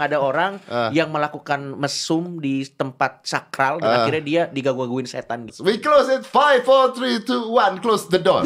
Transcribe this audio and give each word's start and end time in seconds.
ada 0.00 0.18
orang 0.18 0.58
Ah. 0.64 0.90
yang 0.90 1.08
melakukan 1.08 1.74
mesum 1.74 2.38
di 2.38 2.64
tempat 2.64 3.22
sakral 3.22 3.78
dan 3.78 3.88
Ah. 3.88 3.96
akhirnya 4.02 4.22
dia 4.22 4.42
diganggu-gangguin 4.46 5.04
setan 5.04 5.44
gitu. 5.44 5.62
We 5.62 5.78
close 5.78 6.08
it. 6.08 6.22
Five, 6.22 6.62
four, 6.62 6.92
three, 6.92 7.20
two, 7.20 7.48
one. 7.48 7.78
Close 7.78 8.06
the 8.06 8.18
door. 8.18 8.44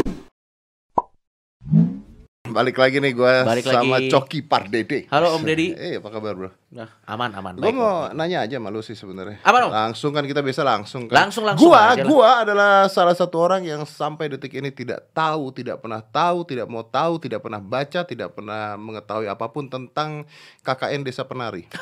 Balik 2.53 2.77
lagi 2.77 3.01
nih 3.01 3.17
gue 3.17 3.35
Balik 3.49 3.65
sama 3.65 3.97
lagi. 3.97 4.13
Coki 4.13 4.45
Pardede. 4.45 5.09
Halo, 5.09 5.33
Om 5.41 5.43
Deddy. 5.49 5.73
Eh, 5.73 5.97
apa 5.97 6.13
kabar 6.13 6.37
bro? 6.37 6.51
Nah, 6.77 6.89
aman 7.09 7.33
aman. 7.33 7.57
Gue 7.57 7.73
mau 7.73 8.13
nanya 8.13 8.45
aja 8.45 8.61
sama 8.61 8.69
lu 8.69 8.85
sih 8.85 8.93
sebenarnya. 8.93 9.41
Apa, 9.41 9.65
Om? 9.67 9.73
Langsung 9.73 10.13
kan 10.13 10.29
kita 10.29 10.45
biasa 10.45 10.61
langsung 10.61 11.09
kan. 11.09 11.27
Langsung, 11.27 11.49
langsung 11.49 11.73
Gua, 11.73 11.97
aja 11.97 12.05
lah. 12.05 12.07
gua 12.07 12.29
adalah 12.45 12.73
salah 12.93 13.17
satu 13.17 13.41
orang 13.41 13.65
yang 13.65 13.89
sampai 13.89 14.29
detik 14.29 14.53
ini 14.53 14.69
tidak 14.69 15.09
tahu, 15.17 15.49
tidak 15.57 15.81
pernah 15.81 16.05
tahu, 16.05 16.45
tidak 16.45 16.69
mau 16.69 16.85
tahu, 16.85 17.17
tidak 17.17 17.41
pernah 17.41 17.61
baca, 17.65 18.01
tidak 18.05 18.29
pernah 18.37 18.77
mengetahui 18.77 19.27
apa 19.33 19.49
pun 19.49 19.73
tentang 19.73 20.29
KKN 20.61 21.01
Desa 21.09 21.25
Penari. 21.25 21.65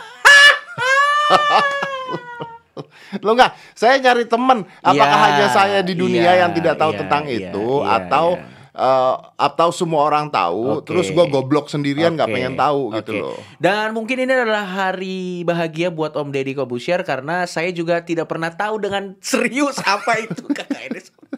Lo 3.26 3.34
enggak, 3.34 3.58
saya 3.74 3.98
nyari 3.98 4.24
temen 4.24 4.64
Apakah 4.80 5.18
Ya, 5.18 5.24
hanya 5.26 5.46
saya 5.50 5.78
di 5.82 5.98
dunia 5.98 6.32
iya, 6.32 6.46
yang 6.46 6.54
tidak 6.54 6.78
tahu 6.78 6.94
iya, 6.94 6.98
tentang 7.04 7.22
iya, 7.26 7.50
itu 7.50 7.68
iya, 7.82 7.98
Atau 7.98 8.38
iya. 8.38 8.59
Eh, 8.70 9.14
atau 9.36 9.68
semua 9.70 10.04
orang 10.04 10.28
tahu 10.28 10.78
Oke. 10.80 10.90
Terus 10.90 11.10
gua 11.10 11.26
goblok 11.26 11.66
sendirian 11.66 12.14
nggak 12.14 12.28
Oke, 12.30 12.36
pengen 12.36 12.54
tahu 12.54 12.80
gitu 12.94 13.12
oke. 13.12 13.22
loh 13.22 13.38
Dan 13.56 13.92
mungkin 13.92 14.16
ini 14.20 14.30
adalah 14.30 14.64
hari 14.64 15.42
bahagia 15.42 15.90
buat 15.90 16.14
Om 16.14 16.30
Deddy 16.30 16.54
Kobusier 16.54 17.02
karena 17.02 17.44
saya 17.44 17.70
juga 17.70 18.00
tidak 18.00 18.30
pernah 18.30 18.50
tahu 18.50 18.78
dengan 18.78 19.14
serius 19.18 19.78
apa 19.98 20.22
itu 20.22 20.44
KKN. 20.46 20.90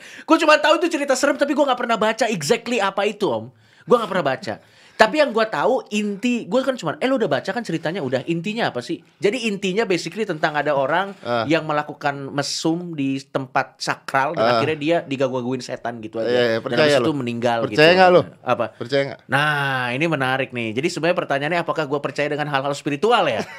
gue 0.03 0.37
cuma 0.43 0.59
tahu 0.59 0.83
itu 0.83 0.89
cerita 0.91 1.15
serem 1.15 1.37
tapi 1.37 1.53
gue 1.53 1.65
nggak 1.65 1.79
pernah 1.79 1.97
baca 1.97 2.27
exactly 2.27 2.79
apa 2.79 3.05
itu 3.05 3.29
Om. 3.29 3.49
Gue 3.83 3.97
nggak 3.99 4.11
pernah 4.11 4.27
baca. 4.27 4.55
Tapi 4.93 5.19
yang 5.19 5.31
gue 5.31 5.43
tahu 5.45 5.83
inti 5.91 6.47
gue 6.47 6.61
kan 6.61 6.75
cuma 6.75 6.95
eh 6.97 7.07
lu 7.07 7.19
udah 7.19 7.27
baca 7.27 7.51
kan 7.51 7.61
ceritanya 7.61 7.99
udah 7.99 8.23
intinya 8.25 8.71
apa 8.71 8.79
sih? 8.79 9.03
Jadi 9.19 9.51
intinya 9.51 9.83
basically 9.83 10.23
tentang 10.23 10.55
ada 10.55 10.73
orang 10.73 11.11
Ah. 11.21 11.43
yang 11.45 11.67
melakukan 11.67 12.31
mesum 12.31 12.95
di 12.95 13.19
tempat 13.19 13.77
sakral 13.77 14.33
dan 14.33 14.47
Ah. 14.47 14.53
akhirnya 14.57 14.79
dia 14.79 14.97
diganggu-gangguin 15.03 15.59
setan 15.59 15.99
gitu 15.99 16.17
aja. 16.17 16.31
Iya, 16.31 16.45
dan 16.55 16.63
percaya 16.63 16.87
habis 16.95 17.03
itu 17.03 17.13
meninggal 17.13 17.59
Percaya 17.67 17.89
gitu. 17.89 17.99
nggak 17.99 18.11
lu? 18.11 18.23
Apa? 18.41 18.67
Percaya 18.73 19.03
nggak? 19.05 19.21
Nah, 19.27 19.85
ini 19.91 20.05
menarik 20.07 20.51
nih. 20.51 20.71
Jadi 20.73 20.87
sebenarnya 20.87 21.19
pertanyaannya 21.19 21.61
apakah 21.61 21.85
gue 21.85 21.99
percaya 21.99 22.29
dengan 22.29 22.47
hal-hal 22.47 22.71
spiritual 22.73 23.27
ya? 23.27 23.43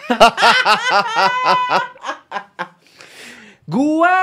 gua 3.67 4.15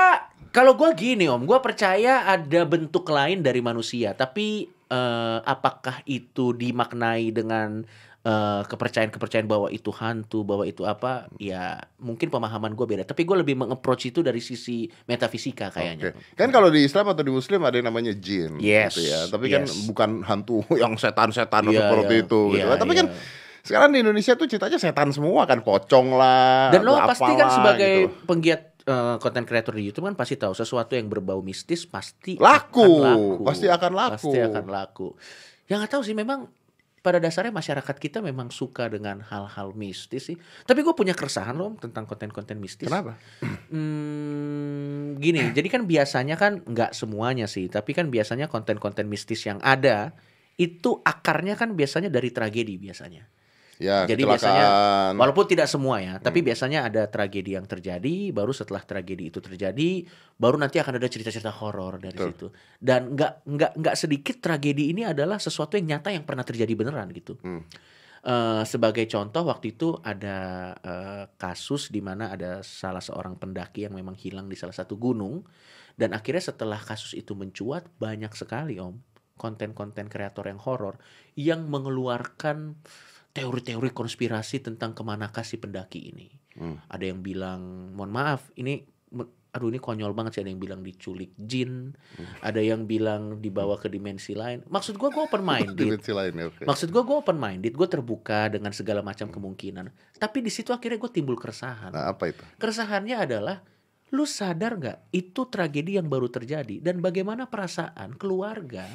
kalau 0.51 0.75
gua 0.75 0.91
gini 0.91 1.31
om, 1.31 1.47
gua 1.47 1.63
percaya 1.63 2.27
ada 2.27 2.61
bentuk 2.65 3.07
lain 3.07 3.39
dari 3.39 3.63
manusia. 3.63 4.11
Tapi 4.11 4.67
eh, 4.91 5.39
apakah 5.47 6.03
itu 6.03 6.51
dimaknai 6.51 7.31
dengan 7.31 7.87
eh, 8.21 8.61
kepercayaan-kepercayaan 8.67 9.47
bahwa 9.47 9.71
itu 9.71 9.89
hantu, 9.95 10.43
bahwa 10.43 10.67
itu 10.67 10.83
apa? 10.83 11.31
Ya 11.39 11.79
mungkin 11.97 12.27
pemahaman 12.27 12.75
gue 12.75 12.85
beda. 12.85 13.03
Tapi 13.07 13.23
gue 13.23 13.37
lebih 13.39 13.55
mengapproach 13.55 14.11
itu 14.11 14.19
dari 14.19 14.43
sisi 14.43 14.85
metafisika 15.07 15.71
kayaknya. 15.71 16.11
Oke. 16.11 16.35
Kan 16.35 16.51
kalau 16.51 16.67
di 16.67 16.83
Islam 16.83 17.07
atau 17.15 17.23
di 17.23 17.31
Muslim 17.31 17.63
ada 17.63 17.79
yang 17.79 17.87
namanya 17.87 18.11
jin 18.11 18.59
Yes, 18.59 18.99
gitu 18.99 19.07
ya. 19.07 19.31
Tapi 19.31 19.47
kan 19.47 19.63
yes. 19.65 19.87
bukan 19.87 20.27
hantu 20.27 20.61
yang 20.83 20.99
setan-setan 20.99 21.71
Iya, 21.71 21.87
seperti 21.87 22.13
iya, 22.19 22.23
itu 22.27 22.41
gitu. 22.51 22.67
iya, 22.67 22.75
Tapi 22.75 22.93
iya. 22.93 22.99
kan 22.99 23.07
sekarang 23.61 23.93
di 23.93 24.01
Indonesia 24.01 24.33
tuh 24.33 24.49
ceritanya 24.49 24.81
setan 24.81 25.13
semua 25.13 25.45
kan 25.45 25.61
pocong 25.61 26.17
lah. 26.17 26.73
Dan 26.73 26.81
lo 26.81 26.97
pasti 27.05 27.31
kan 27.37 27.47
sebagai 27.53 27.93
gitu. 28.09 28.25
penggiat 28.25 28.70
konten 29.19 29.43
creator 29.47 29.73
di 29.75 29.87
YouTube 29.89 30.07
kan 30.07 30.15
pasti 30.17 30.35
tahu 30.35 30.53
sesuatu 30.55 30.93
yang 30.95 31.07
berbau 31.11 31.39
mistis 31.43 31.83
pasti 31.87 32.37
Laku. 32.37 32.81
akan 32.81 33.01
laku. 33.01 33.43
Pasti 33.45 33.65
akan 33.67 33.91
laku. 33.91 34.13
Pasti 34.15 34.37
akan 34.39 34.65
laku. 34.67 35.07
Yang 35.67 35.77
nggak 35.83 35.91
tahu 35.91 36.03
sih 36.03 36.15
memang 36.15 36.39
pada 37.01 37.17
dasarnya 37.17 37.49
masyarakat 37.49 37.97
kita 37.97 38.21
memang 38.21 38.53
suka 38.53 38.85
dengan 38.85 39.25
hal-hal 39.25 39.73
mistis 39.73 40.29
sih. 40.29 40.37
Tapi 40.37 40.85
gue 40.85 40.93
punya 40.93 41.17
keresahan 41.17 41.57
loh 41.57 41.73
tentang 41.81 42.05
konten-konten 42.05 42.61
mistis. 42.61 42.85
Kenapa? 42.85 43.17
Hmm, 43.73 45.17
gini, 45.17 45.49
jadi 45.57 45.67
kan 45.67 45.89
biasanya 45.89 46.37
kan 46.37 46.61
nggak 46.61 46.93
semuanya 46.93 47.49
sih, 47.49 47.65
tapi 47.73 47.97
kan 47.97 48.13
biasanya 48.13 48.45
konten-konten 48.47 49.09
mistis 49.09 49.41
yang 49.49 49.57
ada 49.65 50.13
itu 50.61 51.01
akarnya 51.01 51.57
kan 51.57 51.73
biasanya 51.73 52.13
dari 52.13 52.29
tragedi 52.29 52.77
biasanya. 52.77 53.25
Ya, 53.81 54.05
Jadi 54.05 54.21
kecelakaan. 54.21 54.37
biasanya 54.37 54.67
walaupun 55.17 55.45
tidak 55.49 55.65
semua 55.65 55.97
ya, 55.97 56.21
tapi 56.21 56.45
biasanya 56.45 56.85
ada 56.85 57.09
tragedi 57.09 57.57
yang 57.57 57.65
terjadi, 57.65 58.29
baru 58.29 58.53
setelah 58.53 58.85
tragedi 58.85 59.33
itu 59.33 59.41
terjadi, 59.41 60.05
baru 60.37 60.61
nanti 60.61 60.77
akan 60.77 61.01
ada 61.01 61.09
cerita-cerita 61.09 61.49
horor 61.49 61.97
dari 61.97 62.13
Betul. 62.13 62.29
situ. 62.29 62.47
Dan 62.77 63.17
nggak 63.17 63.41
nggak 63.49 63.71
nggak 63.81 63.95
sedikit 63.97 64.37
tragedi 64.37 64.93
ini 64.93 65.01
adalah 65.01 65.41
sesuatu 65.41 65.81
yang 65.81 65.97
nyata 65.97 66.13
yang 66.13 66.21
pernah 66.29 66.45
terjadi 66.45 66.69
beneran 66.77 67.09
gitu. 67.09 67.41
Hmm. 67.41 67.65
Eh, 68.21 68.63
sebagai 68.69 69.09
contoh 69.09 69.49
waktu 69.49 69.73
itu 69.73 69.97
ada 69.97 70.37
eh, 70.77 71.25
kasus 71.41 71.89
di 71.89 72.05
mana 72.05 72.29
ada 72.29 72.61
salah 72.61 73.01
seorang 73.01 73.33
pendaki 73.33 73.89
yang 73.89 73.97
memang 73.97 74.13
hilang 74.13 74.45
di 74.45 74.53
salah 74.53 74.77
satu 74.77 74.93
gunung 74.93 75.41
dan 75.97 76.13
akhirnya 76.13 76.53
setelah 76.53 76.77
kasus 76.77 77.17
itu 77.17 77.33
mencuat 77.33 77.89
banyak 77.97 78.29
sekali 78.37 78.77
om 78.77 79.01
konten-konten 79.41 80.05
kreator 80.05 80.45
yang 80.45 80.61
horor 80.61 81.01
yang 81.33 81.65
mengeluarkan 81.65 82.77
teori-teori 83.31 83.89
konspirasi 83.95 84.59
tentang 84.59 84.91
ke 84.91 85.01
manakah 85.01 85.43
si 85.43 85.55
pendaki 85.55 86.11
ini. 86.11 86.27
Hmm. 86.59 86.77
Ada 86.91 87.15
yang 87.15 87.23
bilang, 87.23 87.91
mohon 87.95 88.11
maaf, 88.11 88.51
ini 88.59 88.83
aduh 89.51 89.67
ini 89.67 89.83
konyol 89.83 90.15
banget 90.15 90.39
sih 90.39 90.41
ada 90.47 90.51
yang 90.55 90.63
bilang 90.63 90.79
diculik 90.79 91.35
jin, 91.35 91.91
ada 92.39 92.63
yang 92.63 92.87
bilang 92.87 93.43
dibawa 93.43 93.75
ke 93.75 93.91
dimensi 93.91 94.31
lain. 94.31 94.63
Maksud 94.63 94.95
gua 94.95 95.11
gua 95.11 95.27
open 95.27 95.43
minded. 95.43 95.75
Dimensi 95.91 96.15
lain 96.15 96.31
ya, 96.39 96.45
oke. 96.47 96.63
Maksud 96.63 96.87
gue 96.87 97.03
gue 97.03 97.17
open 97.19 97.35
minded, 97.35 97.75
gue 97.75 97.87
terbuka 97.91 98.47
dengan 98.47 98.71
segala 98.71 99.03
macam 99.03 99.27
kemungkinan. 99.27 99.91
Tapi 100.15 100.37
di 100.39 100.47
situ 100.47 100.71
akhirnya 100.71 100.95
gue 100.95 101.11
timbul 101.11 101.35
keresahan. 101.35 101.91
Nah, 101.91 102.07
apa 102.15 102.31
itu? 102.31 102.43
Keresahannya 102.63 103.17
adalah 103.19 103.59
lu 104.11 104.27
sadar 104.27 104.75
nggak 104.75 105.11
itu 105.15 105.41
tragedi 105.47 105.95
yang 105.99 106.07
baru 106.11 106.27
terjadi 106.27 106.83
dan 106.83 106.99
bagaimana 106.99 107.47
perasaan 107.47 108.19
keluarga 108.19 108.87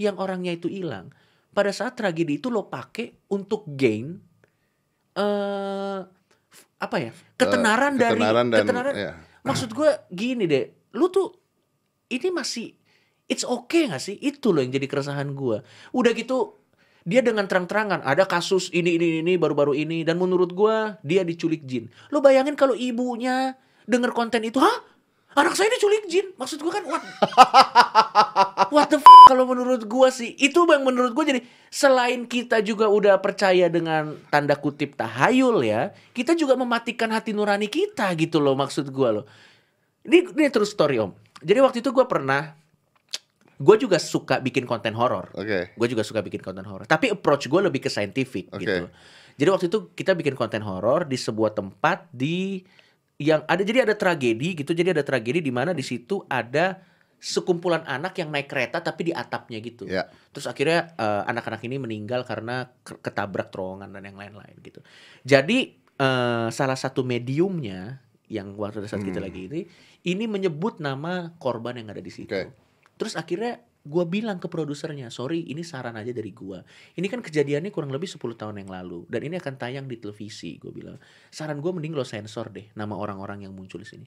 yang 0.00 0.16
orangnya 0.16 0.56
itu 0.56 0.72
hilang 0.72 1.12
pada 1.58 1.74
saat 1.74 1.98
tragedi 1.98 2.38
itu 2.38 2.54
lo 2.54 2.70
pakai 2.70 3.26
untuk 3.34 3.66
gain 3.74 4.14
eh 5.18 6.00
apa 6.78 6.96
ya 7.02 7.10
ketenaran, 7.34 7.98
dari 7.98 8.14
ketenaran 8.14 8.46
dan 8.46 8.62
ketenaran. 8.62 8.94
ya. 8.94 9.12
maksud 9.42 9.74
gue 9.74 9.90
gini 10.14 10.46
deh 10.46 10.94
lu 10.94 11.10
tuh 11.10 11.34
ini 12.14 12.30
masih 12.30 12.78
it's 13.28 13.44
okay 13.44 13.90
gak 13.90 14.00
sih? 14.00 14.16
Itu 14.16 14.54
loh 14.54 14.64
yang 14.64 14.72
jadi 14.72 14.86
keresahan 14.86 15.34
gue 15.34 15.60
udah 15.92 16.12
gitu 16.14 16.56
dia 17.08 17.24
dengan 17.24 17.48
terang-terangan 17.50 18.04
ada 18.04 18.28
kasus 18.28 18.68
ini 18.70 18.94
ini 19.00 19.24
ini 19.24 19.34
baru-baru 19.34 19.74
ini 19.74 20.04
dan 20.06 20.20
menurut 20.20 20.54
gue 20.54 20.76
dia 21.02 21.26
diculik 21.26 21.66
jin. 21.66 21.90
Lo 22.14 22.22
bayangin 22.22 22.54
kalau 22.54 22.78
ibunya 22.78 23.58
denger 23.88 24.12
konten 24.14 24.44
itu 24.44 24.60
hah 24.62 24.78
anak 25.40 25.54
saya 25.54 25.70
diculik 25.72 26.04
jin. 26.10 26.34
Maksud 26.34 26.58
gue 26.60 26.72
kan 26.72 26.84
what? 26.86 27.02
What 28.74 28.92
the 28.92 29.00
f 29.00 29.06
kalau 29.30 29.48
menurut 29.48 29.88
gue 29.88 30.08
sih 30.12 30.36
itu 30.36 30.60
yang 30.68 30.84
menurut 30.84 31.16
gue 31.16 31.24
jadi 31.24 31.40
selain 31.72 32.28
kita 32.28 32.60
juga 32.60 32.90
udah 32.92 33.16
percaya 33.22 33.72
dengan 33.72 34.18
tanda 34.28 34.58
kutip 34.60 34.92
tahayul 34.98 35.64
ya 35.64 35.96
kita 36.12 36.36
juga 36.36 36.52
mematikan 36.52 37.08
hati 37.08 37.32
nurani 37.32 37.72
kita 37.72 38.12
gitu 38.18 38.42
loh 38.42 38.58
maksud 38.58 38.92
gue 38.92 39.08
loh. 39.20 39.24
Ini 40.04 40.36
ini 40.36 40.48
terus 40.52 40.74
story 40.74 41.00
om. 41.00 41.16
Jadi 41.40 41.58
waktu 41.64 41.78
itu 41.80 41.90
gue 41.94 42.04
pernah 42.04 42.52
gue 43.58 43.76
juga 43.78 43.98
suka 43.98 44.38
bikin 44.38 44.64
konten 44.64 44.94
horor. 44.94 45.34
Oke. 45.34 45.74
gue 45.74 45.88
juga 45.90 46.06
suka 46.06 46.22
bikin 46.22 46.42
konten 46.42 46.62
horor. 46.66 46.86
Tapi 46.86 47.10
approach 47.10 47.50
gue 47.50 47.60
lebih 47.60 47.82
ke 47.82 47.90
scientific 47.90 48.50
Oke. 48.54 48.62
gitu. 48.62 48.84
Jadi 49.38 49.48
waktu 49.54 49.66
itu 49.70 49.78
kita 49.94 50.18
bikin 50.18 50.34
konten 50.34 50.62
horor 50.66 51.06
di 51.06 51.14
sebuah 51.14 51.54
tempat 51.54 52.10
di 52.10 52.62
yang 53.18 53.42
ada 53.44 53.60
jadi 53.60 53.82
ada 53.82 53.94
tragedi 53.94 54.54
gitu 54.54 54.70
jadi 54.70 54.94
ada 54.94 55.02
tragedi 55.02 55.42
di 55.42 55.50
mana 55.50 55.74
di 55.74 55.82
situ 55.82 56.22
ada 56.24 56.78
sekumpulan 57.18 57.82
anak 57.82 58.14
yang 58.14 58.30
naik 58.30 58.46
kereta 58.46 58.78
tapi 58.78 59.10
di 59.10 59.12
atapnya 59.12 59.58
gitu 59.58 59.90
Ya. 59.90 60.06
terus 60.30 60.46
akhirnya 60.46 60.94
eh, 60.94 61.22
anak-anak 61.26 61.58
ini 61.60 61.76
meninggal 61.76 62.22
karena 62.22 62.70
ke- 62.80 63.02
ketabrak 63.02 63.50
terowongan 63.50 63.90
dan 63.90 64.06
yang 64.06 64.14
lain-lain 64.14 64.54
gitu 64.62 64.78
jadi 65.22 65.58
eh, 65.98 66.48
salah 66.48 66.78
satu 66.78 67.02
mediumnya 67.02 67.98
yang 68.30 68.54
waktu 68.54 68.86
saat 68.86 69.02
kita 69.02 69.18
Hmm. 69.18 69.26
lagi 69.26 69.50
ini 69.50 69.60
ini 70.06 70.24
menyebut 70.24 70.78
nama 70.78 71.34
korban 71.36 71.74
yang 71.74 71.90
ada 71.90 71.98
di 71.98 72.12
situ 72.14 72.30
Oke. 72.30 72.54
Terus 72.98 73.14
akhirnya 73.14 73.62
gua 73.84 74.04
bilang 74.04 74.42
ke 74.42 74.50
produsernya, 74.50 75.08
sorry 75.12 75.46
ini 75.48 75.62
saran 75.62 75.94
aja 75.94 76.10
dari 76.10 76.34
gua. 76.34 76.60
Ini 76.96 77.06
kan 77.06 77.22
kejadiannya 77.22 77.70
kurang 77.70 77.94
lebih 77.94 78.10
10 78.10 78.20
tahun 78.34 78.62
yang 78.64 78.70
lalu 78.70 79.06
dan 79.06 79.20
ini 79.24 79.38
akan 79.38 79.54
tayang 79.54 79.86
di 79.86 79.96
televisi. 80.00 80.58
Gue 80.58 80.74
bilang, 80.74 80.98
saran 81.30 81.62
gua 81.62 81.74
mending 81.76 81.94
lo 81.94 82.04
sensor 82.04 82.50
deh 82.52 82.68
nama 82.74 82.98
orang-orang 82.98 83.46
yang 83.46 83.52
muncul 83.54 83.80
di 83.80 83.88
sini. 83.88 84.06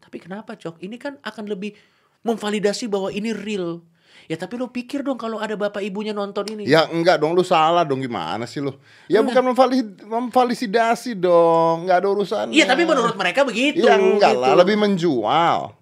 Tapi 0.00 0.16
kenapa 0.16 0.56
cok? 0.56 0.80
Ini 0.80 0.96
kan 0.96 1.20
akan 1.20 1.44
lebih 1.46 1.76
memvalidasi 2.24 2.88
bahwa 2.88 3.12
ini 3.12 3.32
real. 3.36 3.84
Ya 4.26 4.36
tapi 4.38 4.58
lo 4.58 4.70
pikir 4.70 5.06
dong 5.06 5.18
kalau 5.18 5.38
ada 5.38 5.54
bapak 5.54 5.82
ibunya 5.82 6.10
nonton 6.10 6.44
ini. 6.50 6.66
Ya 6.66 6.86
enggak 6.90 7.22
dong 7.22 7.34
lu 7.34 7.46
salah 7.46 7.86
dong 7.86 8.02
gimana 8.02 8.44
sih 8.44 8.58
lu? 8.58 8.74
Ya 9.06 9.22
Enggak. 9.22 9.38
bukan 9.38 9.42
memvalid 9.54 9.88
memvalidasi 10.06 11.14
dong, 11.18 11.86
enggak 11.86 11.98
ada 12.04 12.08
urusannya. 12.10 12.54
Iya 12.54 12.66
tapi 12.66 12.82
menurut 12.86 13.14
mereka 13.14 13.46
begitu. 13.46 13.86
Ya 13.86 13.96
enggak 13.96 14.34
gitu. 14.34 14.42
lah, 14.42 14.54
lebih 14.58 14.76
menjual. 14.76 15.74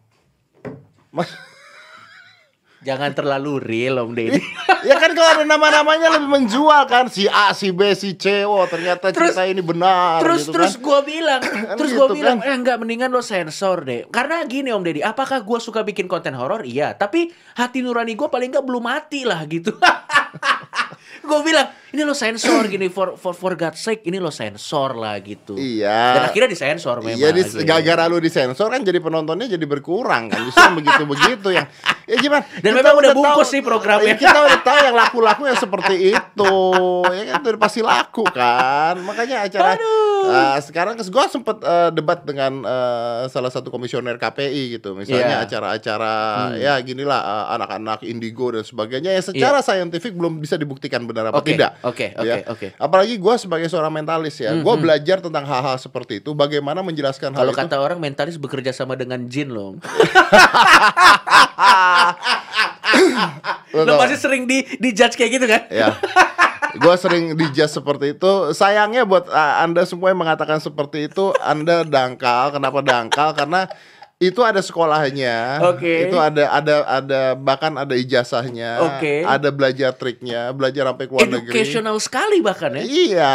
Jangan 2.78 3.10
terlalu 3.10 3.58
real 3.58 3.98
om 3.98 4.14
Deddy. 4.14 4.38
ya 4.82 4.94
kan 4.96 5.10
kalau 5.10 5.30
ada 5.32 5.42
nama-namanya 5.42 6.14
lebih 6.14 6.30
menjual 6.30 6.86
kan 6.86 7.06
si 7.06 7.26
A, 7.26 7.50
si 7.50 7.70
B, 7.70 7.90
si 7.92 8.14
C. 8.14 8.42
Oh 8.42 8.62
ternyata 8.64 9.10
Terus- 9.10 9.34
cerita 9.34 9.42
ini 9.44 9.58
benar. 9.58 10.20
terus 10.20 10.44
gitu 10.44 10.54
terus 10.54 10.72
kan. 10.72 10.84
gue 10.84 11.00
bilang 11.08 11.40
terus 11.74 11.90
gue 11.90 12.06
gitu 12.06 12.14
bilang 12.14 12.38
kan. 12.38 12.46
eh 12.46 12.54
enggak 12.54 12.76
mendingan 12.76 13.10
lo 13.10 13.18
sensor 13.18 13.82
deh 13.82 14.06
karena 14.08 14.40
gini 14.44 14.70
om 14.70 14.80
deddy 14.80 15.00
apakah 15.00 15.40
gue 15.40 15.58
suka 15.58 15.82
bikin 15.82 16.06
konten 16.06 16.32
horor 16.32 16.62
iya 16.62 16.92
tapi 16.92 17.28
hati 17.54 17.80
nurani 17.80 18.14
gue 18.14 18.26
paling 18.26 18.48
enggak 18.48 18.62
belum 18.62 18.80
mati 18.80 19.22
lah 19.22 19.42
gitu 19.44 19.74
gue 21.28 21.40
bilang 21.44 21.68
ini 21.88 22.02
lo 22.02 22.12
sensor 22.12 22.64
gini 22.66 22.88
for 22.88 23.14
for 23.14 23.32
for 23.32 23.52
God's 23.54 23.78
sake 23.78 24.02
ini 24.02 24.16
lo 24.16 24.28
sensor 24.28 24.92
lah 24.92 25.16
gitu 25.18 25.54
Iya. 25.54 26.16
dan 26.16 26.22
akhirnya 26.26 26.48
disensor 26.48 26.98
memang 26.98 27.14
Iya, 27.14 27.28
di, 27.30 27.40
gitu. 27.42 27.60
gara-gara 27.62 28.04
lu 28.06 28.18
disensor 28.18 28.68
kan 28.68 28.80
jadi 28.80 28.96
penontonnya 28.98 29.44
jadi 29.46 29.62
berkurang 29.62 30.26
kan. 30.26 30.40
Justru 30.42 30.64
begitu-begitu 30.74 31.48
yang 31.50 31.68
ya 32.04 32.16
gimana? 32.16 32.44
Dan 32.56 32.72
Kita 32.72 32.80
memang 32.82 32.96
udah 32.98 33.10
tahu- 33.10 33.18
bungkus 33.22 33.48
sih 33.48 33.60
programnya. 33.60 34.10
Iya, 34.10 34.16
Kita 34.18 34.38
udah 34.38 34.60
tahu 34.62 34.78
yang 34.82 34.96
laku-laku 34.96 35.42
yang 35.44 35.58
seperti 35.58 35.94
itu. 36.10 36.54
Ya 37.10 37.24
kan 37.30 37.40
udah 37.42 37.60
pasti 37.60 37.80
laku 37.80 38.24
kan. 38.26 38.94
Makanya 39.00 39.44
acara 39.44 39.76
Uh, 40.28 40.58
sekarang 40.60 40.94
gue 40.94 41.24
sempet 41.26 41.56
uh, 41.60 41.88
debat 41.88 42.20
dengan 42.20 42.60
uh, 42.60 43.24
salah 43.26 43.48
satu 43.48 43.68
komisioner 43.68 44.14
KPI 44.14 44.76
gitu. 44.76 44.92
Misalnya 44.92 45.40
Iya. 45.40 45.46
acara-acara 45.48 46.14
ya 46.56 46.74
ginilah 46.78 47.16
uh, 47.16 47.46
anak-anak 47.54 48.04
indigo 48.04 48.50
dan 48.50 48.62
sebagainya 48.62 49.10
yang 49.10 49.24
secara 49.24 49.58
saintifik 49.58 50.12
belum 50.12 50.38
bisa 50.38 50.54
dibuktikan 50.54 51.02
benar 51.02 51.30
apa 51.30 51.40
Oke, 51.40 51.54
tidak. 51.54 51.80
oke, 51.80 52.06
oke, 52.14 52.26
Ya. 52.26 52.36
oke. 52.44 52.68
Apalagi 52.76 53.16
gue 53.16 53.34
sebagai 53.36 53.66
seorang 53.66 53.90
mentalis 53.90 54.36
ya, 54.36 54.52
gue 54.52 54.74
belajar 54.76 55.18
tentang 55.18 55.42
hal-hal 55.42 55.76
seperti 55.76 56.18
itu, 56.18 56.30
bagaimana 56.32 56.80
menjelaskan 56.80 57.32
hal 57.32 57.40
kalau 57.40 57.54
itu. 57.54 57.60
kata 57.64 57.76
orang 57.78 57.98
mentalis 57.98 58.36
bekerja 58.36 58.70
sama 58.70 58.94
dengan 58.94 59.24
jin 59.24 59.48
loh 59.48 59.78
lo 63.78 63.92
pasti 63.96 64.16
sering 64.16 64.44
di 64.44 64.64
di 64.76 64.90
judge 64.90 65.14
kayak 65.14 65.30
gitu 65.38 65.46
kan 65.46 65.62
ya. 65.70 65.92
Gue 66.78 66.94
sering 66.94 67.34
dijudge 67.34 67.74
seperti 67.74 68.14
itu. 68.14 68.32
Sayangnya 68.54 69.02
buat 69.02 69.26
uh, 69.28 69.54
anda 69.66 69.82
semua 69.82 70.14
yang 70.14 70.22
mengatakan 70.22 70.62
seperti 70.62 71.10
itu, 71.10 71.34
anda 71.42 71.82
dangkal. 71.82 72.54
Kenapa 72.54 72.78
dangkal? 72.80 73.34
Karena 73.34 73.66
itu 74.18 74.42
ada 74.42 74.58
sekolahnya, 74.58 75.62
Oke. 75.62 76.10
itu 76.10 76.18
ada 76.18 76.50
ada 76.50 76.74
ada 76.84 77.20
bahkan 77.32 77.70
ada 77.78 77.94
ijazahnya, 77.94 78.82
Oke. 78.82 79.22
ada 79.22 79.46
belajar 79.48 79.94
triknya, 79.94 80.50
belajar 80.50 80.90
sampai 80.90 81.06
ke 81.06 81.12
luar 81.14 81.30
negeri. 81.30 81.54
educational 81.54 81.94
sekali 82.02 82.42
bahkan 82.42 82.74
ya 82.74 82.82
Iya, 82.82 83.32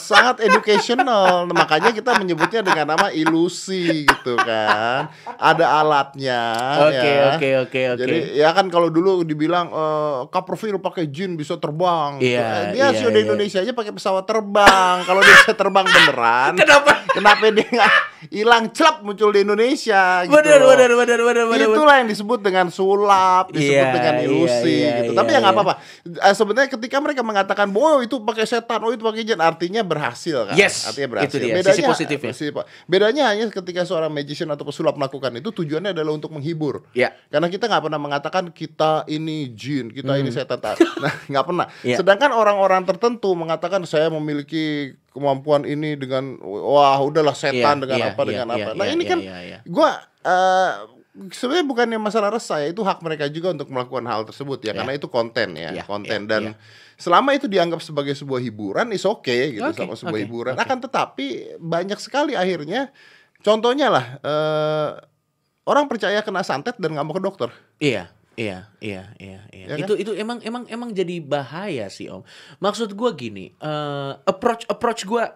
sangat 0.00 0.40
educational. 0.40 1.44
Makanya 1.46 1.92
kita 1.92 2.16
menyebutnya 2.16 2.64
dengan 2.64 2.96
nama 2.96 3.12
ilusi 3.12 4.08
gitu 4.08 4.32
kan. 4.40 5.12
Ada 5.36 5.84
alatnya. 5.84 6.40
Oke, 6.88 6.96
ya. 6.96 7.24
oke, 7.28 7.48
oke, 7.68 7.80
oke. 7.92 8.00
Jadi 8.00 8.16
ya 8.32 8.48
kan 8.50 8.72
kalau 8.72 8.88
dulu 8.88 9.28
dibilang 9.28 9.68
eh 9.68 10.18
kaprofil 10.32 10.80
pakai 10.80 11.04
jin 11.04 11.36
bisa 11.36 11.60
terbang. 11.60 12.16
Iya, 12.24 12.72
Eh, 12.72 12.80
dia 12.80 12.96
udah 12.96 13.12
iya. 13.12 13.28
Indonesia 13.28 13.60
aja 13.60 13.76
pakai 13.76 13.92
pesawat 13.92 14.24
terbang. 14.24 15.04
kalau 15.04 15.20
dia 15.20 15.36
bisa 15.36 15.52
terbang 15.52 15.84
beneran, 15.84 16.56
Kenapa? 16.64 16.92
kenapa 17.12 17.44
dia 17.52 17.68
nggak 17.68 17.92
hilang 18.32 18.72
celap 18.72 19.04
muncul 19.04 19.28
di 19.28 19.44
Indonesia? 19.44 20.24
Gitu 20.24 20.32
Bener, 20.32 20.60
bener, 20.64 20.90
bener, 20.96 21.20
bener, 21.20 21.44
bener, 21.44 21.66
Itulah 21.68 21.94
yang 22.00 22.08
disebut 22.08 22.40
dengan 22.40 22.72
sulap, 22.72 23.52
disebut 23.52 23.86
Iya, 23.86 23.92
dengan 23.92 24.14
ilusi 24.24 24.72
iya, 24.80 24.88
iya, 24.88 24.98
gitu. 25.04 25.12
iya, 25.12 25.18
Tapi 25.20 25.30
ya 25.30 25.38
nggak 25.44 25.54
iya. 25.54 25.60
apa-apa. 25.60 25.74
Eh, 26.08 26.34
sebenarnya 26.34 26.68
ketika 26.72 26.96
mereka 27.04 27.20
mengatakan, 27.20 27.68
"Oh, 27.70 28.00
itu 28.00 28.16
pakai 28.24 28.44
setan, 28.48 28.80
oh 28.80 28.90
itu 28.90 29.04
pakai 29.04 29.22
jin," 29.22 29.40
artinya 29.40 29.84
berhasil 29.84 30.48
kan? 30.48 30.56
Yes, 30.56 30.88
artinya 30.88 31.20
berhasil. 31.20 31.36
itu 31.36 31.36
dia, 31.44 31.60
sisi 31.60 31.82
positifnya. 31.84 32.32
sisi 32.32 32.50
po- 32.50 32.64
bedanya 32.88 33.28
hanya 33.28 33.52
ketika 33.52 33.84
seorang 33.84 34.08
magician 34.08 34.48
atau 34.48 34.64
pesulap 34.64 34.96
melakukan 34.96 35.34
itu 35.36 35.52
tujuannya 35.52 35.92
adalah 35.92 36.16
untuk 36.16 36.32
menghibur. 36.32 36.88
Ya. 36.96 37.12
Karena 37.28 37.52
kita 37.52 37.68
nggak 37.68 37.82
pernah 37.84 38.00
mengatakan 38.00 38.44
kita 38.54 39.04
ini 39.12 39.52
jin, 39.52 39.92
kita 39.92 40.16
ini 40.16 40.32
setan. 40.32 40.54
Nah, 41.04 41.12
nggak 41.28 41.44
pernah. 41.44 41.66
Hmm. 41.68 41.84
Iya. 41.84 41.96
Sedangkan 42.00 42.30
orang-orang 42.32 42.86
tertentu 42.88 43.34
mengatakan 43.36 43.82
saya 43.84 44.08
memiliki 44.08 44.94
kemampuan 45.14 45.62
ini 45.62 45.94
dengan 45.94 46.34
wah 46.42 46.98
udahlah 46.98 47.32
setan 47.32 47.78
Iya, 47.78 47.82
dengan 47.86 47.98
iya, 48.02 48.06
apa 48.10 48.20
iya, 48.20 48.28
dengan 48.28 48.46
iya, 48.50 48.54
apa. 48.58 48.70
Nah, 48.74 48.84
iya, 48.84 48.92
ini 48.98 49.02
iya, 49.06 49.10
kan 49.14 49.18
iya, 49.22 49.38
iya. 49.40 49.58
gua 49.64 49.90
eh, 50.26 50.70
sebenarnya 51.30 51.62
bukannya 51.64 51.98
masalah 52.02 52.34
resah 52.34 52.58
ya, 52.58 52.74
itu 52.74 52.82
hak 52.82 52.98
mereka 52.98 53.30
juga 53.30 53.54
untuk 53.54 53.70
melakukan 53.70 54.02
hal 54.02 54.26
tersebut 54.26 54.58
ya, 54.60 54.74
Iya. 54.74 54.82
karena 54.82 54.92
itu 54.98 55.06
konten 55.06 55.48
ya, 55.54 55.70
Iya, 55.70 55.84
konten 55.86 56.20
iya, 56.26 56.30
dan 56.30 56.42
iya. 56.50 56.54
selama 56.98 57.30
itu 57.38 57.46
dianggap 57.46 57.78
sebagai 57.78 58.18
sebuah 58.18 58.42
hiburan 58.42 58.90
is 58.90 59.06
oke 59.06 59.30
gitu 59.30 59.62
Oke, 59.62 59.78
sama 59.78 59.94
sebuah 59.94 60.18
oke, 60.18 60.24
hiburan. 60.26 60.52
oke. 60.58 60.62
Akan 60.66 60.82
tetapi 60.82 61.26
banyak 61.62 62.02
sekali 62.02 62.34
akhirnya 62.34 62.90
contohnya 63.40 63.94
lah 63.94 64.06
eh, 64.18 64.88
orang 65.64 65.86
percaya 65.86 66.18
kena 66.20 66.42
santet 66.42 66.74
dan 66.82 66.90
nggak 66.98 67.06
mau 67.06 67.14
ke 67.14 67.22
dokter. 67.22 67.48
Iya, 67.78 68.10
iya, 68.34 68.68
iya, 68.78 69.12
iya, 69.16 69.40
iya. 69.50 69.66
Ya 69.70 69.76
kan? 69.76 69.86
Itu 69.86 69.94
itu 69.96 70.12
emang 70.14 70.38
emang 70.42 70.64
emang 70.66 70.90
jadi 70.90 71.18
bahaya 71.18 71.86
sih 71.88 72.10
om. 72.10 72.22
Maksud 72.58 72.92
gua 72.92 73.14
gini, 73.14 73.50
eh, 73.52 74.12
approach 74.24 74.66
approach 74.66 75.02
gua 75.04 75.34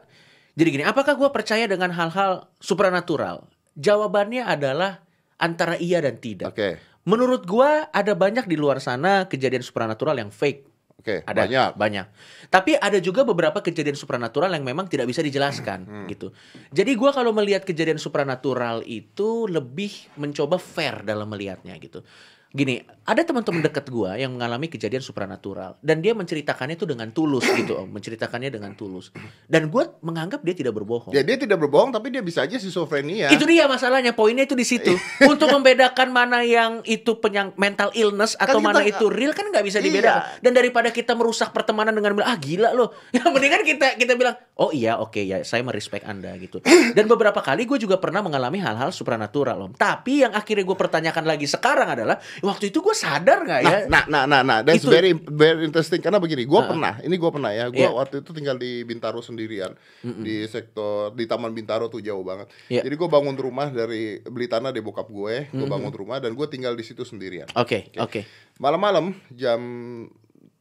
jadi 0.54 0.68
gini. 0.68 0.84
Apakah 0.84 1.14
gua 1.14 1.30
percaya 1.30 1.64
dengan 1.64 1.94
hal-hal 1.94 2.50
supranatural? 2.58 3.46
Jawabannya 3.78 4.42
adalah 4.42 5.06
antara 5.38 5.78
iya 5.78 6.02
dan 6.02 6.18
tidak. 6.18 6.50
Oke. 6.50 6.78
Menurut 7.06 7.46
gua 7.46 7.88
ada 7.88 8.12
banyak 8.12 8.44
di 8.44 8.58
luar 8.58 8.82
sana 8.82 9.24
kejadian 9.24 9.64
supranatural 9.64 10.18
yang 10.18 10.28
fake. 10.28 10.66
Oke, 10.98 11.22
Ada 11.22 11.46
banyak. 11.46 11.70
banyak. 11.78 12.06
Tapi 12.50 12.74
ada 12.74 12.98
juga 12.98 13.22
beberapa 13.22 13.62
kejadian 13.62 13.94
supranatural 13.94 14.50
yang 14.50 14.66
memang 14.66 14.90
tidak 14.90 15.06
bisa 15.06 15.22
dijelaskan 15.22 15.86
Hmm, 15.86 16.06
gitu. 16.10 16.34
Jadi 16.74 16.98
gua 16.98 17.14
kalau 17.14 17.30
melihat 17.30 17.62
kejadian 17.62 18.02
supranatural 18.02 18.82
itu 18.82 19.46
lebih 19.46 19.94
mencoba 20.18 20.58
fair 20.58 21.06
dalam 21.06 21.30
melihatnya 21.30 21.78
gitu. 21.78 22.02
Gini, 22.48 22.80
ada 23.04 23.20
teman-teman 23.20 23.60
dekat 23.60 23.92
gua 23.92 24.16
yang 24.16 24.32
mengalami 24.32 24.72
kejadian 24.72 25.04
supranatural 25.04 25.76
dan 25.84 26.00
dia 26.00 26.16
menceritakannya 26.16 26.80
itu 26.80 26.88
dengan 26.88 27.12
tulus 27.12 27.44
gitu, 27.44 27.76
Om, 27.76 27.92
menceritakannya 27.92 28.48
dengan 28.48 28.72
tulus. 28.72 29.12
Dan 29.44 29.68
gua 29.68 29.92
menganggap 30.00 30.40
dia 30.40 30.56
tidak 30.56 30.72
berbohong. 30.80 31.12
Ya 31.12 31.20
dia 31.20 31.36
tidak 31.36 31.60
berbohong 31.60 31.92
tapi 31.92 32.08
dia 32.08 32.24
bisa 32.24 32.48
aja 32.48 32.56
schizophrenia. 32.56 33.28
Itu 33.28 33.44
dia 33.44 33.68
masalahnya, 33.68 34.16
poinnya 34.16 34.48
itu 34.48 34.56
di 34.56 34.64
situ. 34.64 34.96
Untuk 35.32 35.52
membedakan 35.52 36.08
mana 36.08 36.40
yang 36.40 36.80
itu 36.88 37.20
penyang 37.20 37.52
mental 37.60 37.92
illness 37.92 38.32
atau 38.40 38.64
Kan 38.64 38.64
kita 38.64 38.68
mana 38.72 38.80
itu 38.80 39.04
real 39.12 39.36
kan 39.36 39.44
nggak 39.52 39.64
bisa 39.68 39.78
Iya. 39.80 39.86
dibedakan. 39.92 40.22
Dan 40.40 40.52
daripada 40.56 40.88
kita 40.88 41.12
merusak 41.12 41.52
pertemanan 41.52 41.92
dengan 41.92 42.16
bilang 42.16 42.32
ah 42.32 42.38
gila 42.40 42.72
loh, 42.72 42.96
ya 43.16 43.28
mendingan 43.28 43.60
kita 43.60 44.00
kita 44.00 44.16
bilang 44.16 44.40
oh 44.56 44.72
iya 44.72 44.96
oke 44.96 45.20
ya 45.20 45.44
saya 45.44 45.60
merespek 45.60 46.00
anda 46.08 46.32
gitu. 46.40 46.64
Dan 46.96 47.04
beberapa 47.04 47.44
kali 47.44 47.68
gue 47.68 47.76
juga 47.76 48.00
pernah 48.00 48.24
mengalami 48.24 48.56
hal-hal 48.56 48.88
supranatural 48.88 49.68
om. 49.68 49.72
Tapi 49.76 50.24
yang 50.24 50.32
akhirnya 50.32 50.64
gue 50.64 50.78
pertanyakan 50.80 51.28
lagi 51.28 51.44
sekarang 51.44 51.92
adalah 51.92 52.16
waktu 52.40 52.68
itu 52.68 52.78
gue 52.78 52.92
sadar 52.92 53.42
nggak 53.42 53.60
ya? 53.60 53.76
Nah, 53.86 54.04
nah, 54.06 54.24
nah, 54.24 54.40
nah, 54.40 54.58
that's 54.60 54.80
Itu- 54.80 54.88
very 54.88 55.12
very 55.14 55.62
interesting 55.62 55.98
karena 55.98 56.16
begini, 56.16 56.42
gue 56.42 56.54
Heeh. 56.54 56.68
pernah, 56.68 56.94
ini 57.00 57.14
gue 57.14 57.30
pernah 57.30 57.50
ya, 57.50 57.66
gue 57.68 57.80
Iya. 57.80 57.90
waktu 57.90 58.20
itu 58.20 58.30
tinggal 58.30 58.54
di 58.54 58.82
Bintaro 58.82 59.18
sendirian, 59.18 59.72
di 60.00 60.42
sektor 60.44 61.10
di 61.10 61.24
Taman 61.24 61.50
Bintaro 61.50 61.86
tuh 61.86 61.98
jauh 61.98 62.22
banget. 62.22 62.48
Iya. 62.66 62.82
Jadi 62.82 62.94
gue 62.94 63.08
bangun 63.08 63.34
rumah 63.34 63.68
dari 63.68 64.18
beli 64.20 64.46
tanah 64.46 64.70
di 64.70 64.78
bokap 64.78 65.06
gue, 65.06 65.48
gue 65.48 65.66
bangun 65.66 65.90
rumah 65.90 66.18
dan 66.18 66.32
gue 66.32 66.46
tinggal 66.46 66.72
di 66.72 66.82
situ 66.82 67.02
sendirian. 67.02 67.48
Oke 67.54 67.90
oke. 67.94 68.22
Malam-malam 68.56 69.14
jam 69.30 69.60